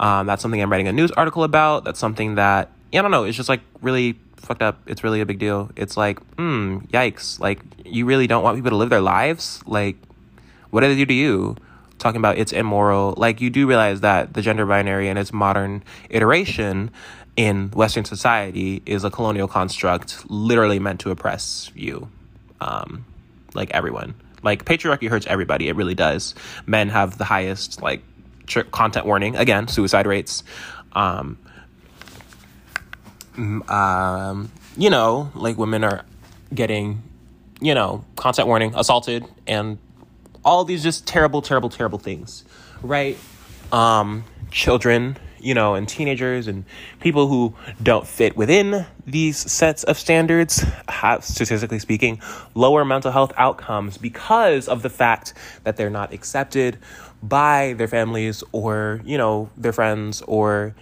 Um, 0.00 0.26
that's 0.26 0.42
something 0.42 0.60
I'm 0.60 0.70
writing 0.70 0.88
a 0.88 0.92
news 0.92 1.12
article 1.12 1.44
about. 1.44 1.84
That's 1.84 2.00
something 2.00 2.34
that, 2.34 2.72
I 2.98 3.02
don't 3.02 3.10
know, 3.10 3.24
it's 3.24 3.36
just 3.36 3.48
like 3.48 3.60
really 3.82 4.18
fucked 4.36 4.62
up. 4.62 4.80
It's 4.86 5.04
really 5.04 5.20
a 5.20 5.26
big 5.26 5.38
deal. 5.38 5.70
It's 5.76 5.96
like, 5.96 6.18
hmm, 6.34 6.78
yikes. 6.92 7.38
Like, 7.38 7.60
you 7.84 8.06
really 8.06 8.26
don't 8.26 8.42
want 8.42 8.56
people 8.56 8.70
to 8.70 8.76
live 8.76 8.90
their 8.90 9.00
lives? 9.00 9.62
Like, 9.66 9.96
what 10.70 10.80
did 10.80 10.90
they 10.90 10.96
do 10.96 11.06
to 11.06 11.14
you? 11.14 11.56
talking 12.00 12.18
about 12.18 12.38
it's 12.38 12.50
immoral, 12.50 13.14
like 13.16 13.40
you 13.40 13.50
do 13.50 13.68
realize 13.68 14.00
that 14.00 14.34
the 14.34 14.42
gender 14.42 14.66
binary 14.66 15.08
and 15.08 15.18
its 15.18 15.32
modern 15.32 15.84
iteration 16.08 16.90
in 17.36 17.70
Western 17.70 18.04
society 18.04 18.82
is 18.86 19.04
a 19.04 19.10
colonial 19.10 19.46
construct 19.46 20.28
literally 20.28 20.78
meant 20.78 20.98
to 21.00 21.10
oppress 21.10 21.70
you, 21.76 22.08
um, 22.60 23.04
like 23.54 23.70
everyone. 23.70 24.14
Like 24.42 24.64
patriarchy 24.64 25.08
hurts 25.08 25.26
everybody, 25.26 25.68
it 25.68 25.76
really 25.76 25.94
does. 25.94 26.34
Men 26.66 26.88
have 26.88 27.18
the 27.18 27.24
highest, 27.24 27.82
like, 27.82 28.02
content 28.72 29.06
warning, 29.06 29.36
again, 29.36 29.68
suicide 29.68 30.06
rates. 30.06 30.42
Um, 30.94 31.38
um, 33.36 34.50
you 34.76 34.90
know, 34.90 35.30
like 35.34 35.56
women 35.58 35.84
are 35.84 36.04
getting, 36.54 37.02
you 37.60 37.74
know, 37.74 38.04
content 38.16 38.48
warning, 38.48 38.72
assaulted, 38.74 39.24
and 39.46 39.78
all 40.44 40.64
these 40.64 40.82
just 40.82 41.06
terrible, 41.06 41.42
terrible, 41.42 41.68
terrible 41.68 41.98
things, 41.98 42.44
right? 42.82 43.18
Um, 43.72 44.24
children, 44.50 45.16
you 45.38 45.54
know, 45.54 45.74
and 45.74 45.88
teenagers 45.88 46.46
and 46.46 46.64
people 47.00 47.28
who 47.28 47.54
don't 47.82 48.06
fit 48.06 48.36
within 48.36 48.86
these 49.06 49.36
sets 49.36 49.84
of 49.84 49.98
standards 49.98 50.64
have, 50.88 51.24
statistically 51.24 51.78
speaking, 51.78 52.20
lower 52.54 52.84
mental 52.84 53.12
health 53.12 53.32
outcomes 53.36 53.96
because 53.96 54.68
of 54.68 54.82
the 54.82 54.90
fact 54.90 55.34
that 55.64 55.76
they're 55.76 55.90
not 55.90 56.12
accepted 56.12 56.78
by 57.22 57.74
their 57.74 57.88
families 57.88 58.42
or, 58.52 59.00
you 59.04 59.18
know, 59.18 59.50
their 59.56 59.72
friends 59.72 60.22
or 60.22 60.74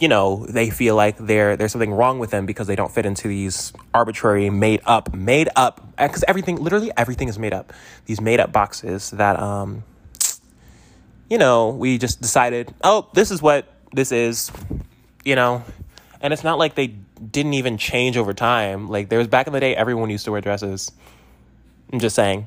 you 0.00 0.08
know, 0.08 0.46
they 0.48 0.70
feel 0.70 0.96
like 0.96 1.18
there 1.18 1.56
there's 1.56 1.72
something 1.72 1.92
wrong 1.92 2.18
with 2.18 2.30
them 2.30 2.46
because 2.46 2.66
they 2.66 2.74
don't 2.74 2.90
fit 2.90 3.04
into 3.04 3.28
these 3.28 3.72
arbitrary, 3.92 4.48
made 4.48 4.80
up, 4.86 5.14
made 5.14 5.50
up, 5.54 5.94
because 5.98 6.24
everything, 6.26 6.56
literally 6.56 6.90
everything 6.96 7.28
is 7.28 7.38
made 7.38 7.52
up. 7.52 7.72
These 8.06 8.20
made 8.20 8.40
up 8.40 8.50
boxes 8.50 9.10
that, 9.10 9.38
um, 9.38 9.84
you 11.28 11.36
know, 11.36 11.68
we 11.68 11.98
just 11.98 12.20
decided, 12.20 12.74
oh, 12.82 13.08
this 13.12 13.30
is 13.30 13.42
what 13.42 13.70
this 13.92 14.10
is, 14.10 14.50
you 15.22 15.36
know, 15.36 15.62
and 16.22 16.32
it's 16.32 16.44
not 16.44 16.58
like 16.58 16.74
they 16.76 16.86
didn't 16.86 17.54
even 17.54 17.76
change 17.76 18.16
over 18.16 18.32
time. 18.32 18.88
Like 18.88 19.10
there 19.10 19.18
was 19.18 19.28
back 19.28 19.46
in 19.46 19.52
the 19.52 19.60
day, 19.60 19.76
everyone 19.76 20.08
used 20.08 20.24
to 20.24 20.32
wear 20.32 20.40
dresses. 20.40 20.90
I'm 21.92 22.00
just 22.00 22.16
saying, 22.16 22.46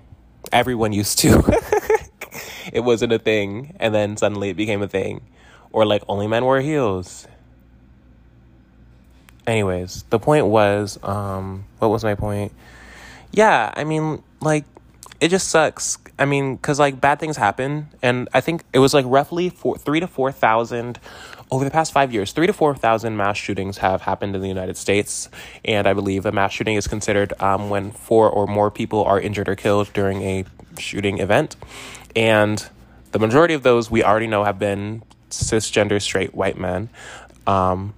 everyone 0.51 0.91
used 0.91 1.19
to. 1.19 1.43
it 2.73 2.79
wasn't 2.79 3.13
a 3.13 3.19
thing, 3.19 3.75
and 3.79 3.93
then 3.93 4.17
suddenly 4.17 4.49
it 4.49 4.55
became 4.55 4.81
a 4.81 4.87
thing, 4.87 5.21
or 5.71 5.85
like 5.85 6.01
only 6.07 6.25
men 6.25 6.45
wear 6.45 6.59
heels 6.59 7.27
anyways, 9.47 10.03
the 10.09 10.19
point 10.19 10.47
was, 10.47 10.99
um, 11.03 11.65
what 11.79 11.89
was 11.89 12.03
my 12.03 12.15
point? 12.15 12.51
Yeah, 13.31 13.73
I 13.75 13.83
mean, 13.83 14.23
like, 14.41 14.65
it 15.19 15.29
just 15.29 15.47
sucks. 15.47 15.97
I 16.19 16.25
mean, 16.25 16.57
because 16.57 16.79
like 16.79 16.99
bad 16.99 17.19
things 17.19 17.37
happen, 17.37 17.87
and 18.01 18.27
I 18.33 18.41
think 18.41 18.63
it 18.73 18.79
was 18.79 18.93
like 18.93 19.05
roughly 19.07 19.49
four, 19.49 19.77
three 19.77 20.01
to 20.01 20.07
four 20.07 20.33
thousand 20.33 20.99
over 21.49 21.63
the 21.63 21.71
past 21.71 21.93
five 21.93 22.13
years. 22.13 22.33
Three 22.33 22.45
to 22.45 22.51
four 22.51 22.75
thousand 22.75 23.15
mass 23.15 23.37
shootings 23.37 23.77
have 23.77 24.01
happened 24.01 24.35
in 24.35 24.41
the 24.41 24.49
United 24.49 24.75
States, 24.75 25.29
and 25.63 25.87
I 25.87 25.93
believe 25.93 26.25
a 26.25 26.33
mass 26.33 26.51
shooting 26.51 26.75
is 26.75 26.87
considered 26.87 27.33
um, 27.41 27.69
when 27.69 27.91
four 27.91 28.29
or 28.29 28.47
more 28.47 28.69
people 28.69 29.05
are 29.05 29.19
injured 29.19 29.47
or 29.47 29.55
killed 29.55 29.91
during 29.93 30.21
a 30.23 30.45
shooting 30.77 31.19
event, 31.19 31.55
and 32.15 32.67
the 33.13 33.19
majority 33.19 33.53
of 33.53 33.63
those 33.63 33.89
we 33.89 34.03
already 34.03 34.27
know 34.27 34.43
have 34.43 34.59
been 34.59 35.03
cisgender 35.29 36.01
straight 36.01 36.35
white 36.35 36.57
men. 36.57 36.89
Um, 37.47 37.93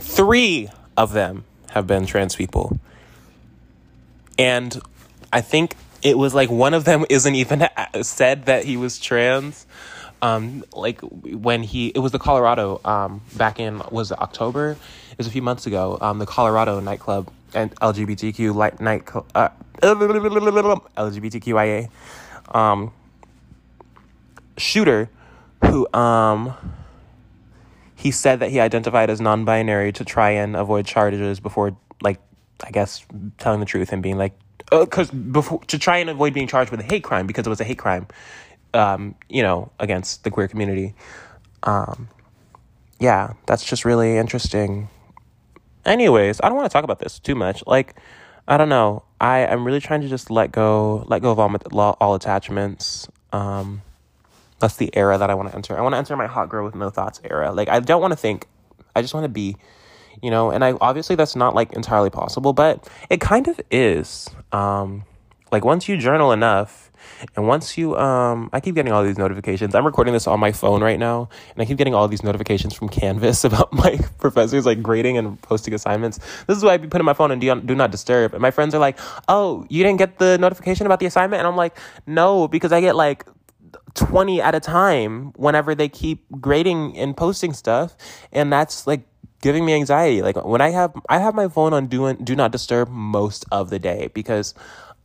Three 0.00 0.68
of 0.96 1.12
them 1.12 1.44
have 1.70 1.86
been 1.86 2.06
trans 2.06 2.36
people. 2.36 2.78
And 4.38 4.80
I 5.32 5.40
think 5.40 5.76
it 6.02 6.18
was 6.18 6.34
like 6.34 6.50
one 6.50 6.74
of 6.74 6.84
them 6.84 7.04
isn't 7.10 7.34
even 7.34 7.68
said 8.02 8.46
that 8.46 8.64
he 8.64 8.76
was 8.76 8.98
trans. 8.98 9.66
Um, 10.22 10.64
like 10.72 11.00
when 11.00 11.62
he, 11.62 11.88
it 11.88 11.98
was 11.98 12.12
the 12.12 12.18
Colorado, 12.18 12.80
um, 12.84 13.20
back 13.36 13.60
in, 13.60 13.82
was 13.90 14.10
it 14.10 14.18
October? 14.20 14.76
It 15.10 15.18
was 15.18 15.26
a 15.26 15.30
few 15.30 15.42
months 15.42 15.66
ago, 15.66 15.98
um, 16.00 16.18
the 16.18 16.26
Colorado 16.26 16.80
nightclub 16.80 17.30
and 17.52 17.74
LGBTQ 17.76 18.54
light 18.54 18.80
night, 18.80 19.06
uh, 19.34 19.50
LGBTQIA, 19.82 21.90
um, 22.54 22.92
shooter 24.56 25.10
who, 25.62 25.86
um, 25.92 26.54
he 28.04 28.10
said 28.10 28.40
that 28.40 28.50
he 28.50 28.60
identified 28.60 29.08
as 29.08 29.18
non-binary 29.18 29.90
to 29.90 30.04
try 30.04 30.28
and 30.28 30.54
avoid 30.54 30.84
charges 30.84 31.40
before 31.40 31.74
like 32.02 32.20
i 32.62 32.70
guess 32.70 33.04
telling 33.38 33.60
the 33.60 33.66
truth 33.66 33.92
and 33.92 34.02
being 34.02 34.18
like 34.18 34.34
because 34.70 35.10
uh, 35.10 35.16
before 35.16 35.58
to 35.64 35.78
try 35.78 35.96
and 35.96 36.10
avoid 36.10 36.34
being 36.34 36.46
charged 36.46 36.70
with 36.70 36.80
a 36.80 36.84
hate 36.84 37.02
crime 37.02 37.26
because 37.26 37.46
it 37.46 37.50
was 37.50 37.60
a 37.60 37.64
hate 37.64 37.78
crime 37.78 38.06
um, 38.74 39.14
you 39.28 39.42
know 39.42 39.70
against 39.78 40.24
the 40.24 40.30
queer 40.30 40.48
community. 40.48 40.94
Um, 41.62 42.08
yeah 43.00 43.32
that's 43.46 43.64
just 43.64 43.84
really 43.84 44.16
interesting. 44.18 44.88
Anyways 45.86 46.40
i 46.42 46.48
don't 46.48 46.56
want 46.56 46.70
to 46.70 46.72
talk 46.72 46.84
about 46.84 46.98
this 46.98 47.18
too 47.18 47.34
much. 47.34 47.64
Like 47.66 47.94
i 48.46 48.58
don't 48.58 48.68
know. 48.68 49.04
I 49.18 49.46
i'm 49.46 49.64
really 49.64 49.80
trying 49.80 50.02
to 50.02 50.08
just 50.08 50.30
let 50.30 50.52
go 50.52 51.04
let 51.08 51.22
go 51.22 51.30
of 51.30 51.38
all, 51.38 51.96
all 52.00 52.14
attachments. 52.14 53.08
Um, 53.32 53.80
that's 54.58 54.76
the 54.76 54.90
era 54.96 55.18
that 55.18 55.30
I 55.30 55.34
want 55.34 55.50
to 55.50 55.54
enter. 55.54 55.76
I 55.76 55.80
want 55.80 55.94
to 55.94 55.98
enter 55.98 56.16
my 56.16 56.26
hot 56.26 56.48
girl 56.48 56.64
with 56.64 56.74
no 56.74 56.90
thoughts 56.90 57.20
era. 57.24 57.52
Like 57.52 57.68
I 57.68 57.80
don't 57.80 58.00
want 58.00 58.12
to 58.12 58.16
think. 58.16 58.46
I 58.96 59.02
just 59.02 59.14
want 59.14 59.24
to 59.24 59.28
be, 59.28 59.56
you 60.22 60.30
know, 60.30 60.50
and 60.50 60.64
I 60.64 60.72
obviously 60.80 61.16
that's 61.16 61.36
not 61.36 61.54
like 61.54 61.72
entirely 61.72 62.10
possible, 62.10 62.52
but 62.52 62.88
it 63.10 63.20
kind 63.20 63.48
of 63.48 63.60
is. 63.70 64.28
Um 64.52 65.04
like 65.52 65.64
once 65.64 65.88
you 65.88 65.96
journal 65.96 66.32
enough 66.32 66.90
and 67.36 67.46
once 67.46 67.76
you 67.76 67.96
um 67.96 68.48
I 68.52 68.60
keep 68.60 68.74
getting 68.74 68.92
all 68.92 69.04
these 69.04 69.18
notifications. 69.18 69.74
I'm 69.74 69.84
recording 69.84 70.14
this 70.14 70.26
on 70.26 70.40
my 70.40 70.52
phone 70.52 70.82
right 70.82 70.98
now 70.98 71.28
and 71.54 71.60
I 71.60 71.64
keep 71.64 71.76
getting 71.76 71.94
all 71.94 72.08
these 72.08 72.22
notifications 72.22 72.74
from 72.74 72.88
Canvas 72.88 73.44
about 73.50 73.72
my 73.72 73.98
professors 74.18 74.66
like 74.66 74.82
grading 74.82 75.18
and 75.18 75.40
posting 75.42 75.74
assignments. 75.74 76.18
This 76.46 76.56
is 76.56 76.64
why 76.64 76.74
I 76.74 76.76
be 76.76 76.88
putting 76.88 77.04
my 77.04 77.14
phone 77.14 77.32
in 77.32 77.40
do, 77.40 77.60
do 77.60 77.74
not 77.74 77.90
disturb. 77.90 78.32
And 78.32 78.40
my 78.40 78.50
friends 78.50 78.74
are 78.74 78.80
like, 78.80 78.98
"Oh, 79.28 79.66
you 79.68 79.82
didn't 79.82 79.98
get 79.98 80.18
the 80.18 80.38
notification 80.38 80.86
about 80.86 81.00
the 81.00 81.06
assignment?" 81.06 81.40
And 81.40 81.46
I'm 81.46 81.56
like, 81.56 81.76
"No, 82.06 82.48
because 82.48 82.72
I 82.72 82.80
get 82.80 82.96
like 82.96 83.26
20 83.94 84.40
at 84.40 84.54
a 84.54 84.60
time 84.60 85.32
whenever 85.36 85.74
they 85.74 85.88
keep 85.88 86.24
grading 86.40 86.96
and 86.98 87.16
posting 87.16 87.52
stuff 87.52 87.96
and 88.32 88.52
that's 88.52 88.86
like 88.86 89.06
giving 89.40 89.64
me 89.64 89.74
anxiety. 89.74 90.22
Like 90.22 90.42
when 90.44 90.60
i 90.60 90.70
have 90.70 90.92
i 91.08 91.18
have 91.18 91.34
my 91.34 91.48
phone 91.48 91.72
on 91.72 91.86
do, 91.86 92.12
do 92.14 92.34
not 92.34 92.50
disturb 92.50 92.88
most 92.88 93.44
of 93.52 93.70
the 93.70 93.78
day 93.78 94.10
because 94.14 94.54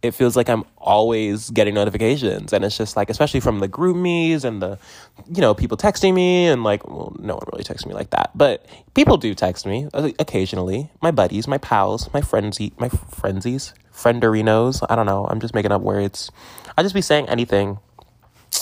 it 0.02 0.12
feels 0.12 0.38
like 0.38 0.48
i'm 0.48 0.64
always 0.78 1.50
getting 1.50 1.74
notifications. 1.74 2.54
And 2.54 2.64
it's 2.64 2.78
just 2.78 2.96
like 2.96 3.10
especially 3.10 3.42
from 3.42 3.60
the 3.60 3.68
GroupMes 3.68 4.44
and 4.44 4.62
the 4.62 4.80
you 5.28 5.42
know 5.42 5.54
people 5.54 5.78
texting 5.78 6.14
me 6.14 6.48
and 6.48 6.64
like 6.64 6.88
well 6.88 7.14
no 7.20 7.36
one 7.36 7.44
really 7.52 7.66
texts 7.66 7.86
me 7.86 7.94
like 7.94 8.12
that 8.12 8.32
but 8.34 8.66
people 8.96 9.18
do 9.18 9.36
text 9.36 9.68
me 9.68 9.88
uh, 9.94 10.10
occasionally. 10.20 10.90
My 11.02 11.12
buddies 11.12 11.48
my 11.48 11.58
pals 11.58 12.10
my 12.14 12.22
frenzy 12.22 12.74
my 12.80 12.90
frenzies 12.90 13.74
frienderinos 13.94 14.84
i 14.90 14.96
don't 14.96 15.06
know. 15.06 15.28
I'm 15.30 15.42
just 15.42 15.54
making 15.54 15.74
up 15.74 15.82
words. 15.82 16.32
I 16.78 16.82
just 16.82 16.96
be 16.96 17.02
saying 17.02 17.28
anything 17.28 17.78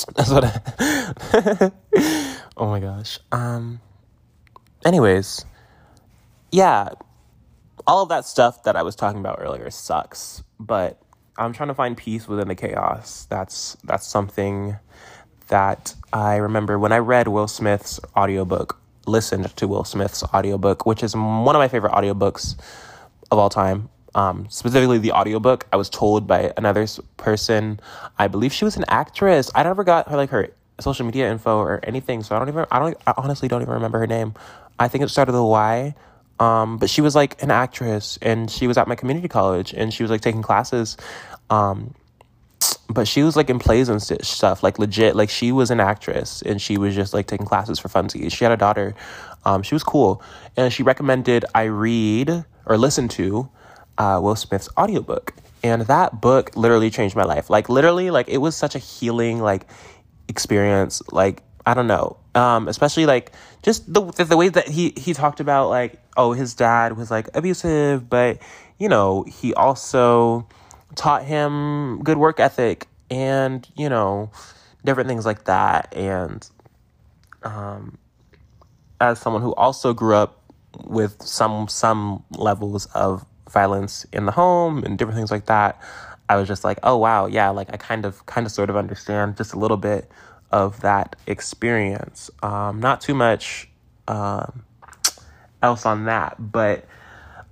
that's 0.05 0.29
what 0.29 0.45
I 0.45 1.71
Oh 2.57 2.67
my 2.67 2.79
gosh. 2.79 3.19
Um 3.31 3.81
anyways, 4.85 5.45
yeah, 6.51 6.89
all 7.85 8.03
of 8.03 8.09
that 8.09 8.25
stuff 8.25 8.63
that 8.63 8.75
I 8.75 8.83
was 8.83 8.95
talking 8.95 9.19
about 9.19 9.37
earlier 9.39 9.69
sucks, 9.69 10.43
but 10.59 11.01
I'm 11.37 11.53
trying 11.53 11.69
to 11.69 11.75
find 11.75 11.95
peace 11.95 12.27
within 12.27 12.47
the 12.47 12.55
chaos. 12.55 13.27
That's 13.29 13.77
that's 13.83 14.07
something 14.07 14.77
that 15.49 15.93
I 16.11 16.37
remember 16.37 16.77
when 16.79 16.91
I 16.91 16.97
read 16.97 17.27
Will 17.27 17.47
Smith's 17.47 17.99
audiobook, 18.15 18.79
listened 19.05 19.55
to 19.55 19.67
Will 19.67 19.83
Smith's 19.83 20.23
audiobook, 20.23 20.85
which 20.85 21.03
is 21.03 21.15
one 21.15 21.55
of 21.55 21.59
my 21.59 21.67
favorite 21.67 21.93
audiobooks 21.93 22.57
of 23.31 23.37
all 23.37 23.49
time 23.49 23.89
um, 24.17 24.47
specifically 24.49 24.97
the 24.97 25.11
audiobook, 25.11 25.67
I 25.71 25.75
was 25.75 25.91
told 25.91 26.25
by 26.25 26.51
another 26.57 26.87
person. 27.17 27.79
I 28.17 28.27
believe 28.27 28.51
she 28.51 28.65
was 28.65 28.75
an 28.75 28.83
actress. 28.87 29.51
I 29.53 29.61
never 29.61 29.83
got 29.83 30.09
her 30.09 30.17
like 30.17 30.31
her 30.31 30.49
social 30.79 31.05
media 31.05 31.31
info 31.31 31.59
or 31.59 31.79
anything, 31.83 32.23
so 32.23 32.35
I 32.35 32.39
don't 32.39 32.49
even. 32.49 32.65
I 32.71 32.79
don't. 32.79 32.97
I 33.05 33.13
honestly 33.15 33.47
don't 33.47 33.61
even 33.61 33.75
remember 33.75 33.99
her 33.99 34.07
name. 34.07 34.33
I 34.79 34.87
think 34.87 35.03
it 35.03 35.09
started 35.09 35.33
with 35.33 35.41
a 35.41 35.45
Y. 35.45 35.95
Um, 36.39 36.77
but 36.77 36.89
she 36.89 37.01
was 37.01 37.15
like 37.15 37.41
an 37.43 37.51
actress, 37.51 38.17
and 38.23 38.49
she 38.49 38.65
was 38.65 38.75
at 38.77 38.87
my 38.87 38.95
community 38.95 39.27
college, 39.27 39.71
and 39.71 39.93
she 39.93 40.01
was 40.01 40.09
like 40.09 40.21
taking 40.21 40.41
classes. 40.41 40.97
Um, 41.51 41.93
but 42.89 43.07
she 43.07 43.21
was 43.21 43.35
like 43.35 43.51
in 43.51 43.59
plays 43.59 43.87
and 43.87 44.01
st- 44.01 44.25
stuff, 44.25 44.63
like 44.63 44.79
legit. 44.79 45.15
Like 45.15 45.29
she 45.29 45.51
was 45.51 45.69
an 45.69 45.79
actress, 45.79 46.41
and 46.41 46.59
she 46.59 46.79
was 46.79 46.95
just 46.95 47.13
like 47.13 47.27
taking 47.27 47.45
classes 47.45 47.77
for 47.77 47.87
funsies. 47.87 48.33
She 48.33 48.43
had 48.43 48.51
a 48.51 48.57
daughter. 48.57 48.95
Um, 49.45 49.61
she 49.61 49.75
was 49.75 49.83
cool, 49.83 50.23
and 50.55 50.73
she 50.73 50.81
recommended 50.81 51.45
I 51.53 51.65
read 51.65 52.45
or 52.65 52.77
listen 52.79 53.07
to 53.09 53.49
uh, 53.97 54.19
Will 54.21 54.35
Smith's 54.35 54.69
audiobook. 54.77 55.33
And 55.63 55.81
that 55.83 56.21
book 56.21 56.55
literally 56.55 56.89
changed 56.89 57.15
my 57.15 57.23
life. 57.23 57.49
Like 57.49 57.69
literally, 57.69 58.11
like 58.11 58.29
it 58.29 58.37
was 58.37 58.55
such 58.55 58.75
a 58.75 58.79
healing 58.79 59.39
like 59.39 59.67
experience. 60.27 61.01
Like 61.11 61.41
I 61.65 61.73
don't 61.73 61.87
know, 61.87 62.17
um, 62.35 62.67
especially 62.67 63.05
like 63.05 63.31
just 63.63 63.91
the 63.91 64.01
the 64.01 64.37
way 64.37 64.49
that 64.49 64.67
he 64.67 64.93
he 64.95 65.13
talked 65.13 65.39
about 65.39 65.69
like 65.69 65.99
oh 66.15 66.33
his 66.33 66.53
dad 66.53 66.95
was 66.95 67.09
like 67.11 67.27
abusive, 67.33 68.09
but 68.09 68.39
you 68.77 68.87
know 68.87 69.23
he 69.23 69.53
also 69.53 70.47
taught 70.95 71.23
him 71.23 72.01
good 72.03 72.17
work 72.17 72.39
ethic 72.39 72.87
and 73.09 73.67
you 73.75 73.89
know 73.89 74.31
different 74.85 75.09
things 75.09 75.25
like 75.25 75.45
that. 75.45 75.93
And 75.95 76.47
um, 77.43 77.97
as 79.01 79.19
someone 79.19 79.41
who 79.41 79.53
also 79.55 79.93
grew 79.93 80.15
up 80.15 80.41
with 80.85 81.21
some 81.21 81.67
some 81.67 82.23
levels 82.31 82.85
of 82.87 83.25
violence 83.49 84.05
in 84.11 84.25
the 84.25 84.31
home 84.31 84.83
and 84.83 84.97
different 84.97 85.17
things 85.17 85.31
like 85.31 85.45
that, 85.45 85.81
I 86.29 86.35
was 86.35 86.47
just 86.47 86.63
like, 86.63 86.79
oh 86.83 86.97
wow, 86.97 87.25
yeah, 87.27 87.49
like 87.49 87.71
I 87.73 87.77
kind 87.77 88.05
of 88.05 88.25
kind 88.25 88.45
of 88.45 88.51
sort 88.51 88.69
of 88.69 88.75
understand 88.75 89.37
just 89.37 89.53
a 89.53 89.59
little 89.59 89.77
bit 89.77 90.09
of 90.51 90.81
that 90.81 91.15
experience. 91.25 92.29
Um, 92.41 92.79
not 92.79 93.01
too 93.01 93.13
much 93.13 93.69
um, 94.07 94.63
else 95.61 95.85
on 95.85 96.05
that, 96.05 96.35
but 96.39 96.85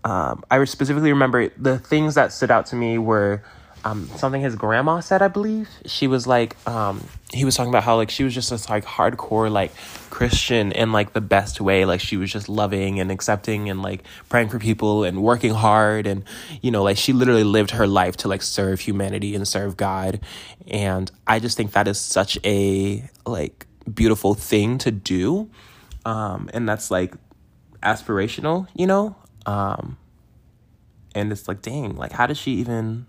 um, 0.04 0.44
I 0.52 0.64
specifically 0.66 1.12
remember 1.12 1.50
the 1.58 1.80
things 1.80 2.16
that 2.16 2.32
stood 2.32 2.52
out 2.52 2.68
to 2.68 2.76
me 2.76 2.98
were 2.98 3.44
um, 3.86 4.10
something 4.16 4.42
his 4.42 4.56
grandma 4.56 5.00
said, 5.00 5.22
I 5.22 5.28
believe. 5.28 5.70
She 5.86 6.08
was 6.08 6.26
like, 6.26 6.58
um, 6.68 7.04
he 7.32 7.46
was 7.46 7.56
talking 7.56 7.70
about 7.70 7.84
how 7.84 7.96
like 7.98 8.10
she 8.10 8.24
was 8.24 8.34
just 8.34 8.50
this 8.50 8.68
like 8.68 8.84
hardcore 8.84 9.52
like 9.52 9.72
Christian 10.10 10.72
in 10.72 10.92
like 10.92 11.14
the 11.14 11.22
best 11.22 11.62
way. 11.62 11.86
Like 11.86 12.02
she 12.02 12.18
was 12.18 12.32
just 12.32 12.50
loving 12.50 13.00
and 13.00 13.12
accepting 13.12 13.70
and 13.70 13.84
like 13.84 14.04
praying 14.28 14.50
for 14.50 14.58
people 14.58 15.04
and 15.04 15.22
working 15.22 15.54
hard 15.54 16.08
and 16.08 16.24
you 16.64 16.72
know 16.72 16.82
like 16.84 16.98
she 16.98 17.14
literally 17.14 17.44
lived 17.44 17.72
her 17.72 17.86
life 17.86 18.18
to 18.18 18.28
like 18.28 18.42
serve 18.42 18.80
humanity 18.80 19.36
and 19.36 19.48
serve 19.48 19.78
God. 19.78 20.20
And 20.68 21.12
I 21.28 21.40
just 21.40 21.56
think 21.56 21.74
that 21.74 21.88
is 21.88 22.00
such 22.00 22.40
a 22.44 23.08
like 23.26 23.68
beautiful 23.94 24.34
thing 24.34 24.80
to 24.80 24.92
do. 24.92 25.50
um, 26.06 26.50
and 26.54 26.68
that's 26.68 26.90
like 26.90 27.14
aspirational, 27.84 28.68
you 28.74 28.88
know. 28.88 29.16
Um, 29.46 29.98
and 31.14 31.32
it's 31.32 31.48
like, 31.48 31.62
dang, 31.62 31.96
like 31.96 32.14
how 32.14 32.26
did 32.26 32.38
she 32.38 32.54
even? 32.54 33.06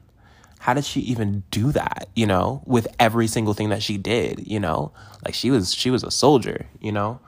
How 0.58 0.74
did 0.74 0.84
she 0.84 1.00
even 1.00 1.44
do 1.50 1.72
that? 1.72 2.08
You 2.14 2.26
know, 2.26 2.62
with 2.66 2.88
every 2.98 3.26
single 3.26 3.54
thing 3.54 3.68
that 3.68 3.82
she 3.82 3.98
did, 3.98 4.46
you 4.46 4.58
know, 4.60 4.92
like 5.24 5.34
she 5.34 5.50
was 5.50 5.74
she 5.74 5.90
was 5.90 6.02
a 6.02 6.10
soldier, 6.10 6.66
you 6.80 6.92
know. 6.92 7.20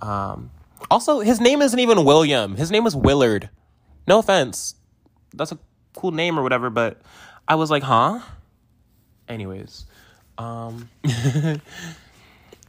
Um, 0.00 0.50
also, 0.90 1.20
his 1.20 1.40
name 1.40 1.62
isn't 1.62 1.78
even 1.78 2.04
William. 2.04 2.56
His 2.56 2.70
name 2.70 2.86
is 2.86 2.94
Willard. 2.94 3.50
No 4.06 4.20
offense, 4.20 4.76
that's 5.34 5.52
a 5.52 5.58
cool 5.94 6.12
name 6.12 6.38
or 6.38 6.42
whatever, 6.42 6.70
but 6.70 7.00
I 7.48 7.56
was 7.56 7.70
like, 7.70 7.82
huh? 7.82 8.20
Anyways, 9.28 9.86
um, 10.38 10.88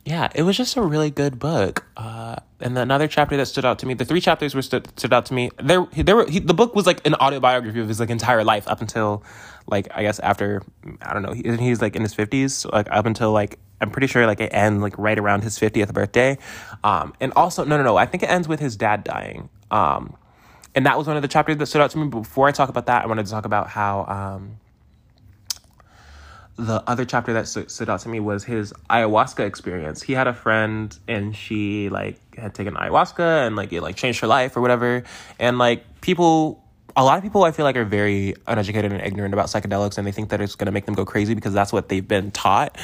yeah, 0.07 0.29
it 0.33 0.43
was 0.43 0.55
just 0.55 0.77
a 0.77 0.81
really 0.81 1.11
good 1.11 1.37
book. 1.37 1.85
Uh, 1.97 2.37
and 2.61 2.77
another 2.77 3.09
chapter 3.09 3.35
that 3.35 3.45
stood 3.45 3.65
out 3.65 3.77
to 3.79 3.85
me, 3.85 3.93
the 3.93 4.05
three 4.05 4.21
chapters 4.21 4.55
were 4.55 4.61
stood, 4.61 4.87
stood 4.97 5.11
out 5.11 5.25
to 5.25 5.33
me. 5.33 5.51
There, 5.61 5.85
there 5.97 6.15
were 6.15 6.25
he, 6.29 6.39
the 6.39 6.53
book 6.53 6.75
was 6.75 6.85
like 6.85 7.05
an 7.05 7.13
autobiography 7.15 7.81
of 7.81 7.89
his 7.89 7.99
like 7.99 8.09
entire 8.09 8.45
life 8.45 8.65
up 8.69 8.79
until, 8.79 9.21
like 9.67 9.89
I 9.93 10.03
guess 10.03 10.19
after 10.19 10.63
I 11.01 11.11
don't 11.11 11.23
know, 11.23 11.33
he, 11.33 11.57
he's 11.57 11.81
like 11.81 11.97
in 11.97 12.03
his 12.03 12.13
fifties, 12.13 12.53
so, 12.53 12.69
like 12.71 12.87
up 12.89 13.05
until 13.05 13.33
like 13.33 13.59
I'm 13.81 13.91
pretty 13.91 14.07
sure 14.07 14.25
like 14.25 14.39
it 14.39 14.53
ends 14.53 14.81
like 14.81 14.97
right 14.97 15.19
around 15.19 15.43
his 15.43 15.59
fiftieth 15.59 15.93
birthday. 15.93 16.37
Um, 16.85 17.13
and 17.19 17.33
also 17.35 17.65
no, 17.65 17.75
no, 17.75 17.83
no, 17.83 17.97
I 17.97 18.05
think 18.05 18.23
it 18.23 18.29
ends 18.29 18.47
with 18.47 18.61
his 18.61 18.77
dad 18.77 19.03
dying. 19.03 19.49
Um, 19.71 20.15
and 20.73 20.85
that 20.85 20.97
was 20.97 21.07
one 21.07 21.17
of 21.17 21.21
the 21.21 21.27
chapters 21.27 21.57
that 21.57 21.65
stood 21.65 21.81
out 21.81 21.91
to 21.91 21.97
me. 21.97 22.07
But 22.07 22.19
before 22.19 22.47
I 22.47 22.53
talk 22.53 22.69
about 22.69 22.85
that, 22.85 23.03
I 23.03 23.07
wanted 23.07 23.25
to 23.25 23.31
talk 23.31 23.43
about 23.43 23.67
how. 23.67 24.05
Um, 24.05 24.59
the 26.57 26.83
other 26.87 27.05
chapter 27.05 27.33
that 27.33 27.47
stood 27.47 27.89
out 27.89 27.99
to 28.01 28.09
me 28.09 28.19
was 28.19 28.43
his 28.43 28.73
ayahuasca 28.89 29.45
experience. 29.45 30.01
He 30.01 30.13
had 30.13 30.27
a 30.27 30.33
friend 30.33 30.97
and 31.07 31.35
she 31.35 31.89
like 31.89 32.19
had 32.35 32.55
taken 32.55 32.73
ayahuasca 32.73 33.45
and 33.45 33.55
like 33.55 33.71
it 33.71 33.81
like 33.81 33.95
changed 33.95 34.19
her 34.21 34.27
life 34.27 34.57
or 34.57 34.61
whatever. 34.61 35.03
And 35.39 35.59
like 35.59 36.01
people 36.01 36.63
a 36.95 37.03
lot 37.03 37.17
of 37.17 37.23
people 37.23 37.43
I 37.43 37.51
feel 37.51 37.63
like 37.63 37.75
are 37.75 37.85
very 37.85 38.33
uneducated 38.47 38.91
and 38.91 39.01
ignorant 39.01 39.35
about 39.35 39.47
psychedelics 39.47 39.99
and 39.99 40.07
they 40.07 40.11
think 40.11 40.29
that 40.29 40.41
it's 40.41 40.55
gonna 40.55 40.71
make 40.71 40.87
them 40.87 40.95
go 40.95 41.05
crazy 41.05 41.35
because 41.35 41.53
that's 41.53 41.71
what 41.71 41.89
they've 41.89 42.07
been 42.07 42.31
taught. 42.31 42.75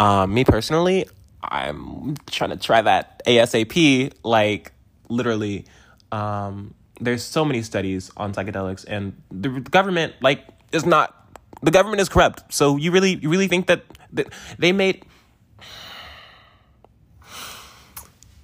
Um, 0.00 0.34
me 0.34 0.44
personally, 0.44 1.06
I'm 1.40 2.16
trying 2.26 2.50
to 2.50 2.56
try 2.56 2.82
that 2.82 3.24
ASAP, 3.26 4.12
like 4.24 4.72
literally. 5.08 5.66
Um, 6.10 6.74
there's 7.00 7.22
so 7.22 7.44
many 7.44 7.62
studies 7.62 8.10
on 8.16 8.34
psychedelics 8.34 8.84
and 8.86 9.22
the 9.30 9.48
government 9.48 10.14
like 10.20 10.44
is 10.72 10.84
not 10.84 11.19
the 11.62 11.70
government 11.70 12.00
is 12.00 12.08
corrupt. 12.08 12.52
So 12.52 12.76
you 12.76 12.90
really 12.90 13.16
you 13.16 13.30
really 13.30 13.48
think 13.48 13.66
that, 13.66 13.84
that 14.12 14.32
they 14.58 14.72
made 14.72 15.04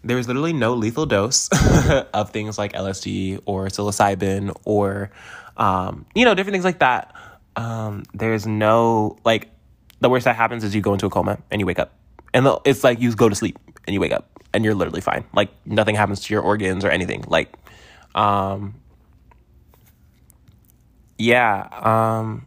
there 0.07 0.19
is 0.19 0.29
literally 0.29 0.53
no 0.53 0.75
lethal 0.75 1.05
dose 1.05 1.49
of 2.15 2.31
things 2.31 2.59
like 2.59 2.73
LSD 2.73 3.41
or 3.45 3.67
psilocybin 3.67 4.57
or 4.65 5.11
um, 5.57 6.07
you 6.15 6.25
know 6.25 6.35
different 6.35 6.55
things 6.55 6.65
like 6.65 6.79
that. 6.79 7.15
Um, 7.57 8.05
there's 8.15 8.47
no 8.47 9.19
like 9.25 9.49
the 10.01 10.09
worst 10.09 10.25
that 10.25 10.37
happens 10.37 10.63
is 10.63 10.75
you 10.75 10.81
go 10.81 10.93
into 10.93 11.07
a 11.07 11.11
coma 11.11 11.39
and 11.51 11.61
you 11.61 11.67
wake 11.67 11.79
up, 11.79 11.95
and 12.33 12.47
the, 12.47 12.61
it's 12.65 12.85
like 12.85 13.01
you 13.01 13.15
go 13.15 13.29
to 13.29 13.35
sleep 13.35 13.59
and 13.87 13.95
you 13.95 14.01
wake 14.01 14.13
up 14.13 14.29
and 14.53 14.65
you're 14.65 14.75
literally 14.75 15.01
fine. 15.01 15.25
Like 15.35 15.51
nothing 15.65 15.95
happens 15.95 16.21
to 16.23 16.35
your 16.35 16.43
organs 16.43 16.85
or 16.85 16.91
anything. 16.91 17.25
Like, 17.27 17.53
um, 18.15 18.75
yeah. 21.19 21.69
Um, 21.73 22.47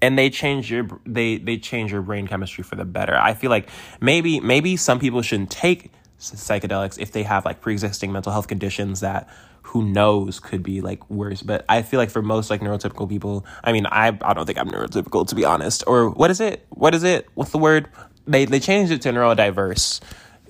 and 0.00 0.18
they 0.18 0.30
change 0.30 0.70
your 0.70 0.88
they 1.06 1.38
they 1.38 1.56
change 1.56 1.92
your 1.92 2.02
brain 2.02 2.26
chemistry 2.26 2.64
for 2.64 2.76
the 2.76 2.84
better. 2.84 3.16
I 3.16 3.34
feel 3.34 3.50
like 3.50 3.68
maybe 4.00 4.40
maybe 4.40 4.76
some 4.76 4.98
people 4.98 5.22
shouldn't 5.22 5.50
take 5.50 5.92
psychedelics 6.18 6.98
if 6.98 7.12
they 7.12 7.22
have 7.22 7.44
like 7.44 7.60
pre-existing 7.60 8.12
mental 8.12 8.32
health 8.32 8.48
conditions 8.48 9.00
that 9.00 9.28
who 9.62 9.84
knows 9.84 10.40
could 10.40 10.62
be 10.62 10.80
like 10.80 11.08
worse. 11.10 11.42
But 11.42 11.64
i 11.68 11.82
feel 11.82 11.98
like 11.98 12.10
for 12.10 12.22
most 12.22 12.50
like 12.50 12.60
neurotypical 12.60 13.08
people 13.08 13.46
i 13.62 13.72
mean 13.72 13.86
i 13.86 14.08
i 14.22 14.34
don't 14.34 14.46
think 14.46 14.58
i'm 14.58 14.68
neurotypical 14.68 15.26
to 15.28 15.34
be 15.34 15.44
honest. 15.44 15.84
Or 15.86 16.10
what 16.10 16.30
is 16.30 16.40
it? 16.40 16.66
What 16.70 16.94
is 16.94 17.04
it? 17.04 17.28
What's 17.34 17.50
the 17.50 17.58
word? 17.58 17.88
They 18.26 18.44
they 18.44 18.60
changed 18.60 18.92
it 18.92 19.02
to 19.02 19.10
neurodiverse. 19.10 20.00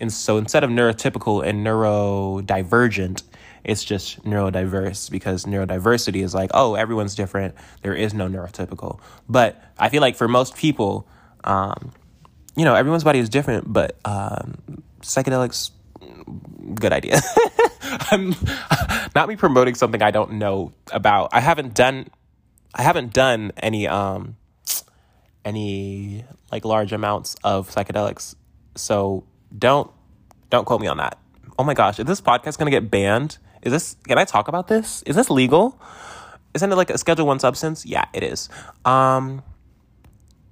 And 0.01 0.13
so 0.13 0.37
instead 0.37 0.63
of 0.63 0.71
neurotypical 0.71 1.45
and 1.45 1.67
neurodivergent 1.67 3.23
it's 3.65 3.85
just 3.85 4.23
neurodiverse 4.25 5.11
because 5.11 5.45
neurodiversity 5.45 6.23
is 6.23 6.35
like, 6.35 6.51
oh, 6.55 6.75
everyone's 6.75 7.15
different. 7.15 7.55
There 7.83 7.95
is 7.95 8.15
no 8.15 8.29
neurotypical. 8.29 9.01
But 9.29 9.63
I 9.79 9.89
feel 9.89 10.01
like 10.01 10.17
for 10.17 10.29
most 10.29 10.57
people, 10.57 11.09
um, 11.45 11.93
you 12.57 12.65
know, 12.65 12.75
everyone's 12.75 13.05
body 13.05 13.19
is 13.19 13.29
different, 13.29 13.73
but 13.73 13.97
um, 14.05 14.83
psychedelics, 15.01 15.71
good 16.75 16.93
idea. 16.93 17.21
I'm 18.11 18.35
not 19.15 19.29
me 19.29 19.37
promoting 19.37 19.75
something 19.75 20.03
I 20.03 20.11
don't 20.11 20.33
know 20.33 20.73
about. 20.93 21.31
I 21.33 21.41
haven't 21.41 21.75
done, 21.75 22.09
I 22.75 22.83
haven't 22.83 23.13
done 23.13 23.53
any, 23.57 23.87
um, 23.87 24.37
any 25.45 26.25
like 26.51 26.65
large 26.65 26.93
amounts 26.93 27.37
of 27.45 27.71
psychedelics. 27.71 28.35
So 28.75 29.25
don't, 29.57 29.91
don't 30.51 30.65
quote 30.65 30.81
me 30.81 30.87
on 30.87 30.99
that. 30.99 31.19
Oh 31.59 31.65
my 31.65 31.75
gosh, 31.75 31.99
is 31.99 32.07
this 32.07 32.21
podcast 32.21 32.59
gonna 32.59 32.71
get 32.71 32.91
banned? 32.91 33.39
Is 33.69 33.73
this, 33.73 33.97
can 34.07 34.19
I 34.19 34.25
talk 34.25 34.49
about 34.49 34.69
this? 34.69 35.03
Is 35.03 35.17
this 35.17 35.31
legal? 35.31 35.81
Isn't 36.55 36.73
it 36.73 36.77
like 36.77 36.91
a 36.91 36.99
Schedule 36.99 37.27
One 37.27 37.39
substance? 37.39 37.85
Yeah, 37.85 38.05
it 38.13 38.23
is. 38.23 38.49
Um, 38.85 39.43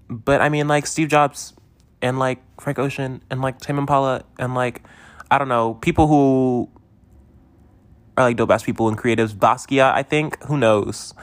but 0.09 0.41
I 0.41 0.49
mean, 0.49 0.69
like 0.69 0.87
Steve 0.87 1.09
Jobs 1.09 1.55
and 2.03 2.19
like 2.19 2.43
Frank 2.61 2.79
Ocean 2.79 3.23
and 3.31 3.41
like 3.41 3.59
Tame 3.59 3.79
Impala 3.79 4.25
and 4.39 4.55
like, 4.55 4.83
I 5.31 5.39
don't 5.39 5.49
know, 5.49 5.75
people 5.75 6.07
who 6.07 6.71
are 8.17 8.25
like 8.25 8.37
dope 8.37 8.51
ass 8.51 8.63
people 8.63 8.89
and 8.89 8.97
creatives. 8.97 9.35
Basquiat, 9.35 9.95
I 9.95 10.03
think. 10.03 10.43
Who 10.45 10.57
knows? 10.57 11.15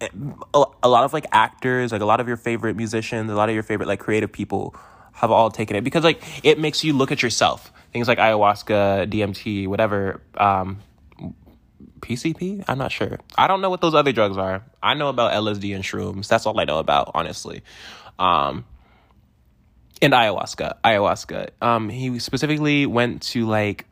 A, 0.00 0.64
a 0.82 0.88
lot 0.88 1.04
of 1.04 1.12
like 1.12 1.26
actors, 1.32 1.92
like 1.92 2.00
a 2.00 2.06
lot 2.06 2.20
of 2.20 2.28
your 2.28 2.36
favorite 2.36 2.76
musicians, 2.76 3.30
a 3.30 3.34
lot 3.34 3.48
of 3.48 3.54
your 3.54 3.62
favorite 3.62 3.86
like 3.86 4.00
creative 4.00 4.32
people 4.32 4.74
have 5.12 5.30
all 5.32 5.50
taken 5.50 5.74
it 5.74 5.82
because 5.82 6.04
like 6.04 6.22
it 6.44 6.58
makes 6.58 6.84
you 6.84 6.92
look 6.92 7.10
at 7.10 7.22
yourself. 7.22 7.72
Things 7.92 8.06
like 8.06 8.18
ayahuasca, 8.18 9.10
DMT, 9.10 9.66
whatever. 9.66 10.22
Um, 10.36 10.80
PCP? 11.98 12.64
I'm 12.68 12.78
not 12.78 12.92
sure. 12.92 13.18
I 13.36 13.46
don't 13.46 13.60
know 13.60 13.70
what 13.70 13.80
those 13.80 13.94
other 13.94 14.12
drugs 14.12 14.36
are. 14.36 14.64
I 14.82 14.94
know 14.94 15.08
about 15.08 15.32
LSD 15.32 15.74
and 15.74 15.84
shrooms. 15.84 16.28
That's 16.28 16.46
all 16.46 16.58
I 16.58 16.64
know 16.64 16.78
about, 16.78 17.10
honestly. 17.14 17.62
Um, 18.18 18.64
and 20.00 20.12
ayahuasca. 20.12 20.78
Ayahuasca. 20.84 21.50
Um, 21.60 21.88
he 21.88 22.18
specifically 22.18 22.86
went 22.86 23.22
to 23.22 23.46
like, 23.46 23.86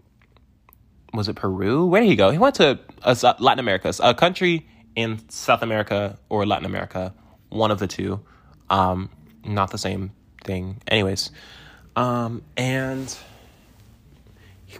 was 1.13 1.29
it 1.29 1.37
Peru? 1.37 1.87
Where 1.87 2.01
did 2.01 2.09
he 2.09 2.17
go? 2.17 2.31
He 2.31 2.39
went 2.39 2.57
to 2.57 2.79
Latin 3.05 3.59
America, 3.59 3.93
a 4.01 4.15
country 4.15 4.67
in 4.95 5.29
South 5.29 5.63
America 5.63 6.19
or 6.29 6.47
Latin 6.47 6.67
America, 6.67 7.15
one 7.49 7.71
of 7.71 7.79
the 7.79 7.87
two. 7.87 8.21
Um, 8.69 9.11
not 9.45 9.71
the 9.71 9.79
same 9.79 10.13
thing. 10.45 10.83
Anyways, 10.89 11.31
um, 11.95 12.43
and 12.57 13.17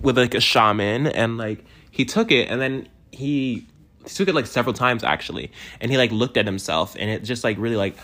with 0.01 0.19
like 0.19 0.35
a 0.35 0.41
shaman 0.41 1.07
and 1.07 1.39
like 1.39 1.65
he 1.91 2.05
took 2.05 2.31
it 2.31 2.51
and 2.51 2.61
then 2.61 2.89
he, 3.17 3.67
took 4.07 4.29
it 4.29 4.37
like 4.37 4.47
several 4.47 4.73
times 4.73 5.03
actually 5.03 5.51
and 5.81 5.91
he 5.91 5.99
like 5.99 6.13
looked 6.13 6.37
at 6.37 6.47
himself 6.47 6.95
and 6.97 7.11
it 7.11 7.25
just 7.25 7.43
like 7.43 7.59
really 7.59 7.75
like 7.75 7.97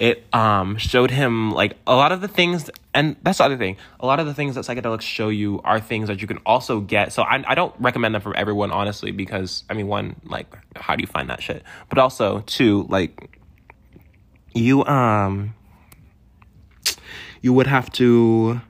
it 0.00 0.24
um 0.34 0.76
showed 0.76 1.12
him 1.12 1.52
like 1.52 1.76
a 1.86 1.94
lot 1.94 2.10
of 2.10 2.20
the 2.20 2.26
things 2.26 2.68
and 2.92 3.14
that's 3.22 3.38
the 3.38 3.44
other 3.44 3.56
thing 3.56 3.76
a 4.00 4.04
lot 4.04 4.18
of 4.18 4.26
the 4.26 4.34
things 4.34 4.56
that 4.56 4.64
psychedelics 4.64 5.02
show 5.02 5.28
you 5.28 5.60
are 5.62 5.78
things 5.78 6.08
that 6.08 6.20
you 6.20 6.26
can 6.26 6.38
also 6.38 6.80
get 6.80 7.12
so 7.12 7.22
i, 7.22 7.44
I 7.46 7.54
don't 7.54 7.72
recommend 7.78 8.16
them 8.16 8.22
for 8.22 8.36
everyone 8.36 8.72
honestly 8.72 9.12
because 9.12 9.62
i 9.70 9.74
mean 9.74 9.86
one 9.86 10.16
like 10.24 10.52
how 10.76 10.96
do 10.96 11.02
you 11.02 11.06
find 11.06 11.30
that 11.30 11.42
shit? 11.42 11.62
But 11.88 11.98
also 11.98 12.40
two 12.46 12.86
like 12.88 13.38
you 14.54 14.84
um 14.84 15.54
you 17.40 17.52
would 17.52 17.66
have 17.66 17.90
to 17.92 18.60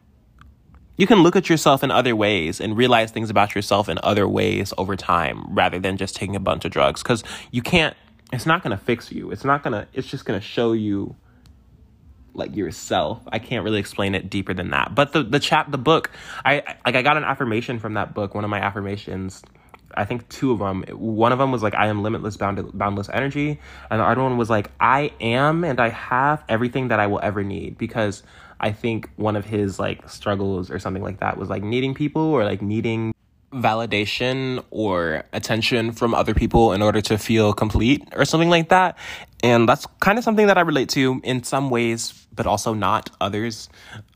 you 0.96 1.06
can 1.06 1.22
look 1.22 1.36
at 1.36 1.48
yourself 1.48 1.82
in 1.82 1.90
other 1.90 2.14
ways 2.14 2.60
and 2.60 2.76
realize 2.76 3.10
things 3.10 3.30
about 3.30 3.54
yourself 3.54 3.88
in 3.88 3.98
other 4.02 4.28
ways 4.28 4.72
over 4.78 4.96
time 4.96 5.44
rather 5.54 5.78
than 5.78 5.96
just 5.96 6.16
taking 6.16 6.36
a 6.36 6.40
bunch 6.40 6.64
of 6.64 6.70
drugs 6.70 7.02
because 7.02 7.24
you 7.50 7.62
can't 7.62 7.96
it's 8.32 8.46
not 8.46 8.62
going 8.62 8.76
to 8.76 8.82
fix 8.82 9.12
you 9.12 9.30
it's 9.30 9.44
not 9.44 9.62
going 9.62 9.72
to 9.72 9.86
it's 9.92 10.08
just 10.08 10.24
going 10.24 10.38
to 10.38 10.44
show 10.44 10.72
you 10.72 11.14
like 12.34 12.56
yourself 12.56 13.20
i 13.28 13.38
can't 13.38 13.64
really 13.64 13.78
explain 13.78 14.14
it 14.14 14.28
deeper 14.28 14.54
than 14.54 14.70
that 14.70 14.94
but 14.94 15.12
the 15.12 15.22
the 15.22 15.38
chap 15.38 15.70
the 15.70 15.78
book 15.78 16.10
i 16.44 16.62
like 16.84 16.96
i 16.96 17.02
got 17.02 17.16
an 17.16 17.24
affirmation 17.24 17.78
from 17.78 17.94
that 17.94 18.14
book 18.14 18.34
one 18.34 18.44
of 18.44 18.50
my 18.50 18.60
affirmations 18.60 19.42
I 19.96 20.04
think 20.04 20.28
two 20.28 20.52
of 20.52 20.58
them. 20.58 20.84
One 20.90 21.32
of 21.32 21.38
them 21.38 21.52
was 21.52 21.62
like, 21.62 21.74
I 21.74 21.86
am 21.86 22.02
limitless, 22.02 22.36
bound- 22.36 22.76
boundless 22.76 23.08
energy. 23.08 23.60
And 23.90 24.00
the 24.00 24.04
other 24.04 24.22
one 24.22 24.36
was 24.36 24.50
like, 24.50 24.70
I 24.80 25.12
am 25.20 25.64
and 25.64 25.80
I 25.80 25.90
have 25.90 26.42
everything 26.48 26.88
that 26.88 27.00
I 27.00 27.06
will 27.06 27.20
ever 27.22 27.42
need 27.44 27.78
because 27.78 28.22
I 28.64 28.72
think 28.72 29.10
one 29.16 29.36
of 29.36 29.44
his 29.44 29.78
like 29.78 30.08
struggles 30.08 30.70
or 30.70 30.78
something 30.78 31.02
like 31.02 31.20
that 31.20 31.36
was 31.36 31.50
like 31.50 31.62
needing 31.62 31.92
people 31.92 32.22
or 32.22 32.44
like 32.44 32.62
needing 32.62 33.12
validation 33.52 34.64
or 34.70 35.22
attention 35.34 35.92
from 35.92 36.14
other 36.14 36.32
people 36.32 36.72
in 36.72 36.80
order 36.80 37.02
to 37.02 37.18
feel 37.18 37.52
complete 37.52 38.02
or 38.16 38.24
something 38.24 38.48
like 38.48 38.70
that. 38.70 38.96
And 39.42 39.68
that's 39.68 39.84
kind 40.00 40.16
of 40.16 40.24
something 40.24 40.46
that 40.46 40.56
I 40.56 40.62
relate 40.62 40.88
to 40.90 41.20
in 41.22 41.42
some 41.42 41.68
ways, 41.68 42.26
but 42.34 42.46
also 42.46 42.72
not 42.72 43.10
others. 43.20 43.68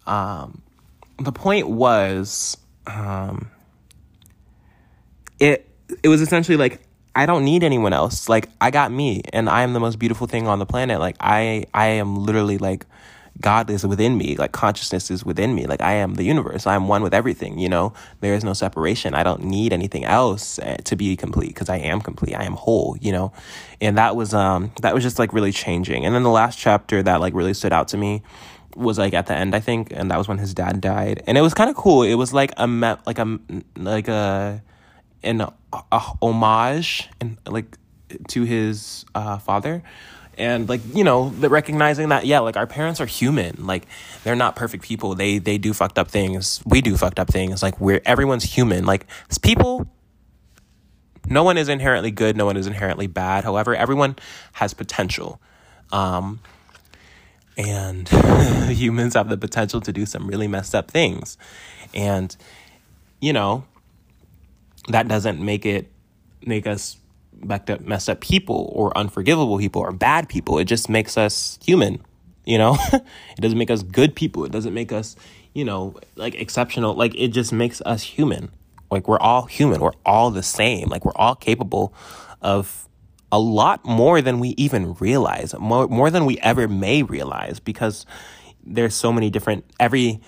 Um, 0.06 0.62
the 1.18 1.32
point 1.32 1.68
was 1.68 2.56
um 2.86 3.50
it 5.38 5.68
it 6.02 6.08
was 6.08 6.22
essentially 6.22 6.56
like 6.56 6.80
I 7.14 7.26
don't 7.26 7.44
need 7.44 7.64
anyone 7.64 7.92
else. 7.92 8.30
Like 8.30 8.48
I 8.62 8.70
got 8.70 8.92
me 8.92 9.20
and 9.30 9.50
I 9.50 9.60
am 9.60 9.74
the 9.74 9.80
most 9.80 9.98
beautiful 9.98 10.26
thing 10.26 10.48
on 10.48 10.58
the 10.58 10.66
planet. 10.66 11.00
Like 11.00 11.16
I 11.20 11.66
I 11.74 11.88
am 12.00 12.16
literally 12.16 12.56
like 12.56 12.86
God 13.40 13.70
is 13.70 13.86
within 13.86 14.18
me, 14.18 14.36
like 14.36 14.52
consciousness 14.52 15.10
is 15.10 15.24
within 15.24 15.54
me. 15.54 15.66
Like 15.66 15.80
I 15.80 15.94
am 15.94 16.14
the 16.14 16.24
universe. 16.24 16.66
I 16.66 16.74
am 16.74 16.88
one 16.88 17.02
with 17.02 17.14
everything, 17.14 17.58
you 17.58 17.68
know? 17.68 17.92
There 18.20 18.34
is 18.34 18.42
no 18.42 18.52
separation. 18.52 19.14
I 19.14 19.22
don't 19.22 19.44
need 19.44 19.72
anything 19.72 20.04
else 20.04 20.58
eh, 20.60 20.76
to 20.84 20.96
be 20.96 21.16
complete 21.16 21.48
because 21.48 21.68
I 21.68 21.76
am 21.76 22.00
complete. 22.00 22.34
I 22.34 22.44
am 22.44 22.54
whole, 22.54 22.96
you 23.00 23.12
know? 23.12 23.32
And 23.80 23.96
that 23.96 24.16
was 24.16 24.34
um 24.34 24.72
that 24.82 24.94
was 24.94 25.04
just 25.04 25.18
like 25.18 25.32
really 25.32 25.52
changing. 25.52 26.04
And 26.04 26.14
then 26.14 26.24
the 26.24 26.30
last 26.30 26.58
chapter 26.58 27.02
that 27.02 27.20
like 27.20 27.34
really 27.34 27.54
stood 27.54 27.72
out 27.72 27.88
to 27.88 27.96
me 27.96 28.22
was 28.74 28.98
like 28.98 29.14
at 29.14 29.26
the 29.26 29.34
end, 29.34 29.54
I 29.54 29.60
think, 29.60 29.92
and 29.92 30.10
that 30.10 30.18
was 30.18 30.28
when 30.28 30.38
his 30.38 30.54
dad 30.54 30.80
died. 30.80 31.22
And 31.26 31.38
it 31.38 31.40
was 31.40 31.54
kind 31.54 31.70
of 31.70 31.76
cool. 31.76 32.02
It 32.02 32.14
was 32.14 32.32
like 32.32 32.52
a 32.56 32.66
like 33.06 33.18
a 33.18 33.38
like 33.76 34.08
a 34.08 34.62
an 35.22 35.40
a 35.40 35.98
homage 36.22 37.08
and 37.20 37.38
like 37.46 37.76
to 38.28 38.42
his 38.44 39.04
uh, 39.14 39.38
father 39.38 39.82
and 40.38 40.68
like 40.68 40.80
you 40.94 41.04
know 41.04 41.28
recognizing 41.28 42.08
that 42.10 42.24
yeah 42.24 42.38
like 42.38 42.56
our 42.56 42.66
parents 42.66 43.00
are 43.00 43.06
human. 43.06 43.66
Like 43.66 43.86
they're 44.24 44.36
not 44.36 44.56
perfect 44.56 44.84
people. 44.84 45.14
They 45.14 45.38
they 45.38 45.58
do 45.58 45.74
fucked 45.74 45.98
up 45.98 46.08
things. 46.08 46.62
We 46.64 46.80
do 46.80 46.96
fucked 46.96 47.18
up 47.18 47.28
things. 47.28 47.62
Like 47.62 47.80
we're 47.80 48.00
everyone's 48.06 48.44
human. 48.44 48.86
Like 48.86 49.06
people 49.42 49.86
no 51.26 51.42
one 51.42 51.58
is 51.58 51.68
inherently 51.68 52.10
good. 52.10 52.36
No 52.36 52.46
one 52.46 52.56
is 52.56 52.66
inherently 52.66 53.06
bad. 53.06 53.44
However 53.44 53.74
everyone 53.74 54.16
has 54.52 54.74
potential. 54.74 55.40
Um 55.92 56.40
and 57.56 58.08
humans 58.68 59.14
have 59.14 59.28
the 59.28 59.36
potential 59.36 59.80
to 59.80 59.92
do 59.92 60.06
some 60.06 60.28
really 60.28 60.46
messed 60.46 60.74
up 60.74 60.90
things. 60.90 61.36
And 61.92 62.34
you 63.20 63.32
know 63.32 63.64
that 64.88 65.08
doesn't 65.08 65.44
make 65.44 65.66
it 65.66 65.90
make 66.44 66.66
us 66.66 66.97
backed 67.42 67.70
up, 67.70 67.80
messed 67.80 68.08
up 68.08 68.20
people 68.20 68.72
or 68.74 68.96
unforgivable 68.96 69.58
people 69.58 69.82
or 69.82 69.92
bad 69.92 70.28
people. 70.28 70.58
It 70.58 70.64
just 70.64 70.88
makes 70.88 71.16
us 71.16 71.58
human, 71.64 72.02
you 72.44 72.58
know? 72.58 72.76
it 72.92 73.40
doesn't 73.40 73.58
make 73.58 73.70
us 73.70 73.82
good 73.82 74.14
people. 74.14 74.44
It 74.44 74.52
doesn't 74.52 74.74
make 74.74 74.92
us, 74.92 75.16
you 75.54 75.64
know, 75.64 75.94
like 76.16 76.34
exceptional. 76.34 76.94
Like 76.94 77.14
it 77.14 77.28
just 77.28 77.52
makes 77.52 77.80
us 77.82 78.02
human. 78.02 78.50
Like 78.90 79.08
we're 79.08 79.18
all 79.18 79.46
human. 79.46 79.80
We're 79.80 79.92
all 80.04 80.30
the 80.30 80.42
same. 80.42 80.88
Like 80.88 81.04
we're 81.04 81.16
all 81.16 81.34
capable 81.34 81.94
of 82.40 82.88
a 83.30 83.38
lot 83.38 83.84
more 83.84 84.22
than 84.22 84.38
we 84.38 84.50
even 84.56 84.94
realize, 84.94 85.54
more, 85.58 85.86
more 85.88 86.10
than 86.10 86.24
we 86.24 86.38
ever 86.38 86.66
may 86.66 87.02
realize 87.02 87.60
because 87.60 88.06
there's 88.64 88.94
so 88.94 89.12
many 89.12 89.28
different, 89.28 89.64
every, 89.78 90.20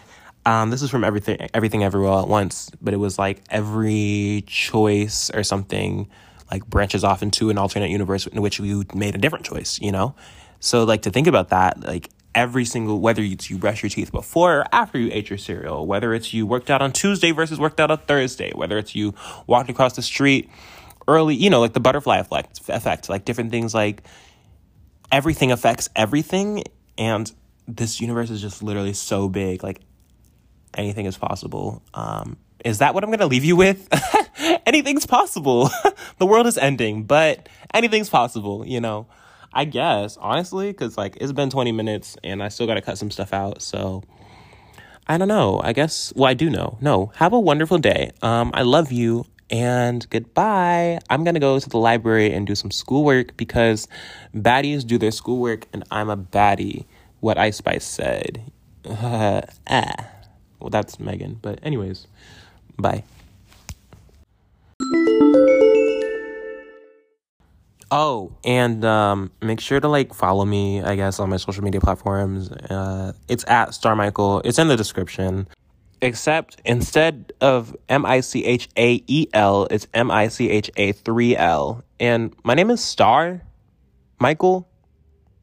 um, 0.44 0.70
this 0.70 0.82
is 0.82 0.90
from 0.90 1.04
everything, 1.04 1.48
everything 1.54 1.82
everywhere 1.82 2.20
at 2.20 2.28
once, 2.28 2.70
but 2.82 2.92
it 2.92 2.98
was 2.98 3.18
like 3.18 3.42
every 3.48 4.44
choice 4.46 5.30
or 5.30 5.42
something 5.42 6.08
like 6.50 6.66
branches 6.66 7.04
off 7.04 7.22
into 7.22 7.50
an 7.50 7.58
alternate 7.58 7.90
universe 7.90 8.26
in 8.26 8.40
which 8.42 8.58
you 8.58 8.84
made 8.94 9.14
a 9.14 9.18
different 9.18 9.44
choice, 9.44 9.80
you 9.80 9.92
know? 9.92 10.14
So 10.58 10.84
like 10.84 11.02
to 11.02 11.10
think 11.10 11.26
about 11.26 11.50
that, 11.50 11.80
like 11.80 12.10
every 12.34 12.64
single 12.64 13.00
whether 13.00 13.22
it's 13.22 13.50
you 13.50 13.58
brush 13.58 13.82
your 13.82 13.90
teeth 13.90 14.12
before 14.12 14.60
or 14.60 14.64
after 14.72 14.98
you 14.98 15.10
ate 15.12 15.30
your 15.30 15.38
cereal, 15.38 15.86
whether 15.86 16.14
it's 16.14 16.32
you 16.32 16.46
worked 16.46 16.70
out 16.70 16.82
on 16.82 16.92
Tuesday 16.92 17.32
versus 17.32 17.58
worked 17.58 17.80
out 17.80 17.90
on 17.90 17.98
Thursday, 17.98 18.52
whether 18.54 18.78
it's 18.78 18.94
you 18.94 19.14
walked 19.46 19.70
across 19.70 19.96
the 19.96 20.02
street 20.02 20.50
early, 21.08 21.34
you 21.34 21.50
know, 21.50 21.60
like 21.60 21.72
the 21.72 21.80
butterfly 21.80 22.18
effect, 22.18 22.60
effect 22.68 23.08
like 23.08 23.24
different 23.24 23.50
things 23.50 23.74
like 23.74 24.02
everything 25.10 25.50
affects 25.50 25.88
everything 25.96 26.62
and 26.98 27.32
this 27.66 28.00
universe 28.00 28.30
is 28.30 28.40
just 28.40 28.62
literally 28.62 28.92
so 28.92 29.28
big 29.28 29.62
like 29.62 29.80
anything 30.74 31.06
is 31.06 31.16
possible 31.16 31.82
um 31.94 32.36
is 32.64 32.78
that 32.78 32.94
what 32.94 33.04
I'm 33.04 33.10
to 33.12 33.26
leave 33.26 33.44
you 33.44 33.56
with? 33.56 33.88
anything's 34.66 35.06
possible. 35.06 35.70
the 36.18 36.26
world 36.26 36.46
is 36.46 36.58
ending, 36.58 37.04
but 37.04 37.48
anything's 37.74 38.10
possible, 38.10 38.66
you 38.66 38.80
know. 38.80 39.06
I 39.52 39.64
guess, 39.64 40.16
honestly, 40.16 40.72
cuz 40.72 40.96
like 40.96 41.16
it's 41.20 41.32
been 41.32 41.50
20 41.50 41.72
minutes 41.72 42.16
and 42.22 42.42
I 42.42 42.48
still 42.48 42.66
got 42.66 42.74
to 42.74 42.82
cut 42.82 42.98
some 42.98 43.10
stuff 43.10 43.32
out, 43.32 43.62
so 43.62 44.04
I 45.08 45.18
don't 45.18 45.28
know. 45.28 45.60
I 45.62 45.72
guess 45.72 46.12
well 46.14 46.30
I 46.30 46.34
do 46.34 46.48
know. 46.48 46.78
No, 46.80 47.10
have 47.16 47.32
a 47.32 47.40
wonderful 47.40 47.78
day. 47.78 48.12
Um 48.22 48.52
I 48.54 48.62
love 48.62 48.92
you 48.92 49.26
and 49.50 50.08
goodbye. 50.10 51.00
I'm 51.10 51.24
going 51.24 51.34
to 51.34 51.40
go 51.40 51.58
to 51.58 51.68
the 51.68 51.78
library 51.78 52.32
and 52.32 52.46
do 52.46 52.54
some 52.54 52.70
schoolwork 52.70 53.36
because 53.36 53.88
baddies 54.34 54.86
do 54.86 54.98
their 54.98 55.10
schoolwork 55.10 55.66
and 55.72 55.84
I'm 55.90 56.08
a 56.08 56.16
baddie. 56.16 56.86
What 57.18 57.36
Ice 57.36 57.58
Spice 57.58 57.84
said. 57.84 58.50
Uh, 58.84 59.42
ah. 59.68 60.08
Well, 60.58 60.70
that's 60.70 61.00
Megan, 61.00 61.38
but 61.42 61.58
anyways. 61.62 62.06
Bye. 62.78 63.04
Oh, 67.90 68.32
and 68.44 68.84
um, 68.84 69.32
make 69.42 69.60
sure 69.60 69.80
to 69.80 69.88
like 69.88 70.14
follow 70.14 70.44
me, 70.44 70.80
I 70.80 70.94
guess, 70.94 71.18
on 71.18 71.28
my 71.28 71.38
social 71.38 71.64
media 71.64 71.80
platforms. 71.80 72.50
Uh, 72.50 73.12
it's 73.28 73.44
at 73.48 73.74
Star 73.74 73.96
Michael. 73.96 74.40
It's 74.44 74.58
in 74.58 74.68
the 74.68 74.76
description. 74.76 75.48
Except 76.02 76.60
instead 76.64 77.32
of 77.40 77.76
M 77.88 78.06
I 78.06 78.20
C 78.20 78.44
H 78.44 78.68
A 78.76 79.02
E 79.06 79.26
L, 79.34 79.66
it's 79.70 79.86
M 79.92 80.10
I 80.10 80.28
C 80.28 80.48
H 80.48 80.70
A 80.76 80.92
3 80.92 81.36
L. 81.36 81.84
And 81.98 82.34
my 82.44 82.54
name 82.54 82.70
is 82.70 82.82
Star 82.82 83.42
Michael. 84.18 84.68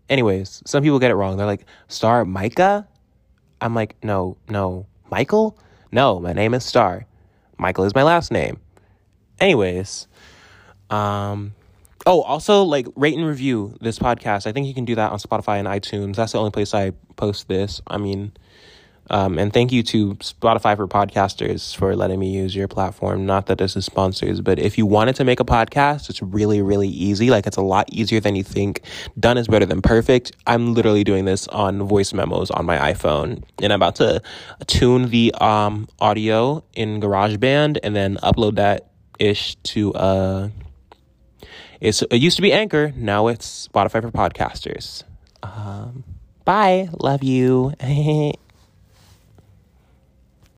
Anyways, 0.09 0.63
some 0.65 0.81
people 0.81 0.99
get 0.99 1.11
it 1.11 1.15
wrong. 1.15 1.35
They're 1.37 1.45
like, 1.45 1.65
Star 1.89 2.23
Micah? 2.23 2.87
I'm 3.59 3.75
like, 3.75 3.97
no, 4.03 4.37
no. 4.47 4.87
Michael? 5.11 5.57
No, 5.91 6.19
my 6.19 6.33
name 6.33 6.53
is 6.53 6.63
Star. 6.63 7.05
Michael 7.57 7.83
is 7.83 7.93
my 7.93 8.03
last 8.03 8.31
name. 8.31 8.59
Anyways, 9.39 10.07
um, 10.89 11.53
oh, 12.07 12.21
also 12.21 12.63
like 12.63 12.87
rate 12.95 13.15
and 13.15 13.27
review 13.27 13.75
this 13.81 13.99
podcast. 13.99 14.47
I 14.47 14.53
think 14.53 14.65
you 14.65 14.73
can 14.73 14.85
do 14.85 14.95
that 14.95 15.11
on 15.11 15.19
Spotify 15.19 15.59
and 15.59 15.67
iTunes. 15.67 16.15
That's 16.15 16.31
the 16.31 16.39
only 16.39 16.51
place 16.51 16.73
I 16.73 16.91
post 17.17 17.47
this. 17.47 17.81
I 17.85 17.97
mean, 17.97 18.31
um, 19.09 19.37
and 19.37 19.53
thank 19.53 19.71
you 19.71 19.83
to 19.83 20.15
Spotify 20.15 20.75
for 20.75 20.87
Podcasters 20.87 21.75
for 21.75 21.95
letting 21.95 22.19
me 22.19 22.29
use 22.29 22.55
your 22.55 22.67
platform. 22.67 23.25
Not 23.25 23.45
that 23.47 23.57
this 23.57 23.75
is 23.75 23.85
sponsors, 23.85 24.41
but 24.41 24.57
if 24.57 24.77
you 24.77 24.85
wanted 24.85 25.15
to 25.17 25.23
make 25.23 25.39
a 25.39 25.45
podcast, 25.45 26.09
it's 26.09 26.21
really, 26.21 26.61
really 26.61 26.89
easy. 26.89 27.29
Like 27.29 27.45
it's 27.45 27.57
a 27.57 27.61
lot 27.61 27.91
easier 27.91 28.19
than 28.19 28.35
you 28.35 28.43
think. 28.43 28.81
Done 29.19 29.37
is 29.37 29.47
better 29.47 29.65
than 29.65 29.81
perfect. 29.81 30.31
I'm 30.45 30.73
literally 30.73 31.03
doing 31.03 31.25
this 31.25 31.47
on 31.49 31.83
voice 31.83 32.13
memos 32.13 32.51
on 32.51 32.65
my 32.65 32.77
iPhone, 32.93 33.43
and 33.61 33.73
I'm 33.73 33.79
about 33.79 33.95
to 33.97 34.21
tune 34.65 35.09
the 35.09 35.33
um, 35.39 35.87
audio 35.99 36.63
in 36.73 37.01
GarageBand 37.01 37.79
and 37.83 37.95
then 37.95 38.17
upload 38.17 38.55
that 38.55 38.91
ish 39.19 39.55
to 39.55 39.93
uh. 39.93 40.49
It's, 41.79 42.01
it 42.03 42.15
used 42.15 42.35
to 42.37 42.41
be 42.41 42.51
Anchor. 42.51 42.91
Now 42.95 43.27
it's 43.27 43.67
Spotify 43.67 44.01
for 44.01 44.11
podcasters. 44.11 45.03
Um, 45.43 46.03
bye. 46.45 46.89
Love 46.99 47.23
you. 47.23 47.73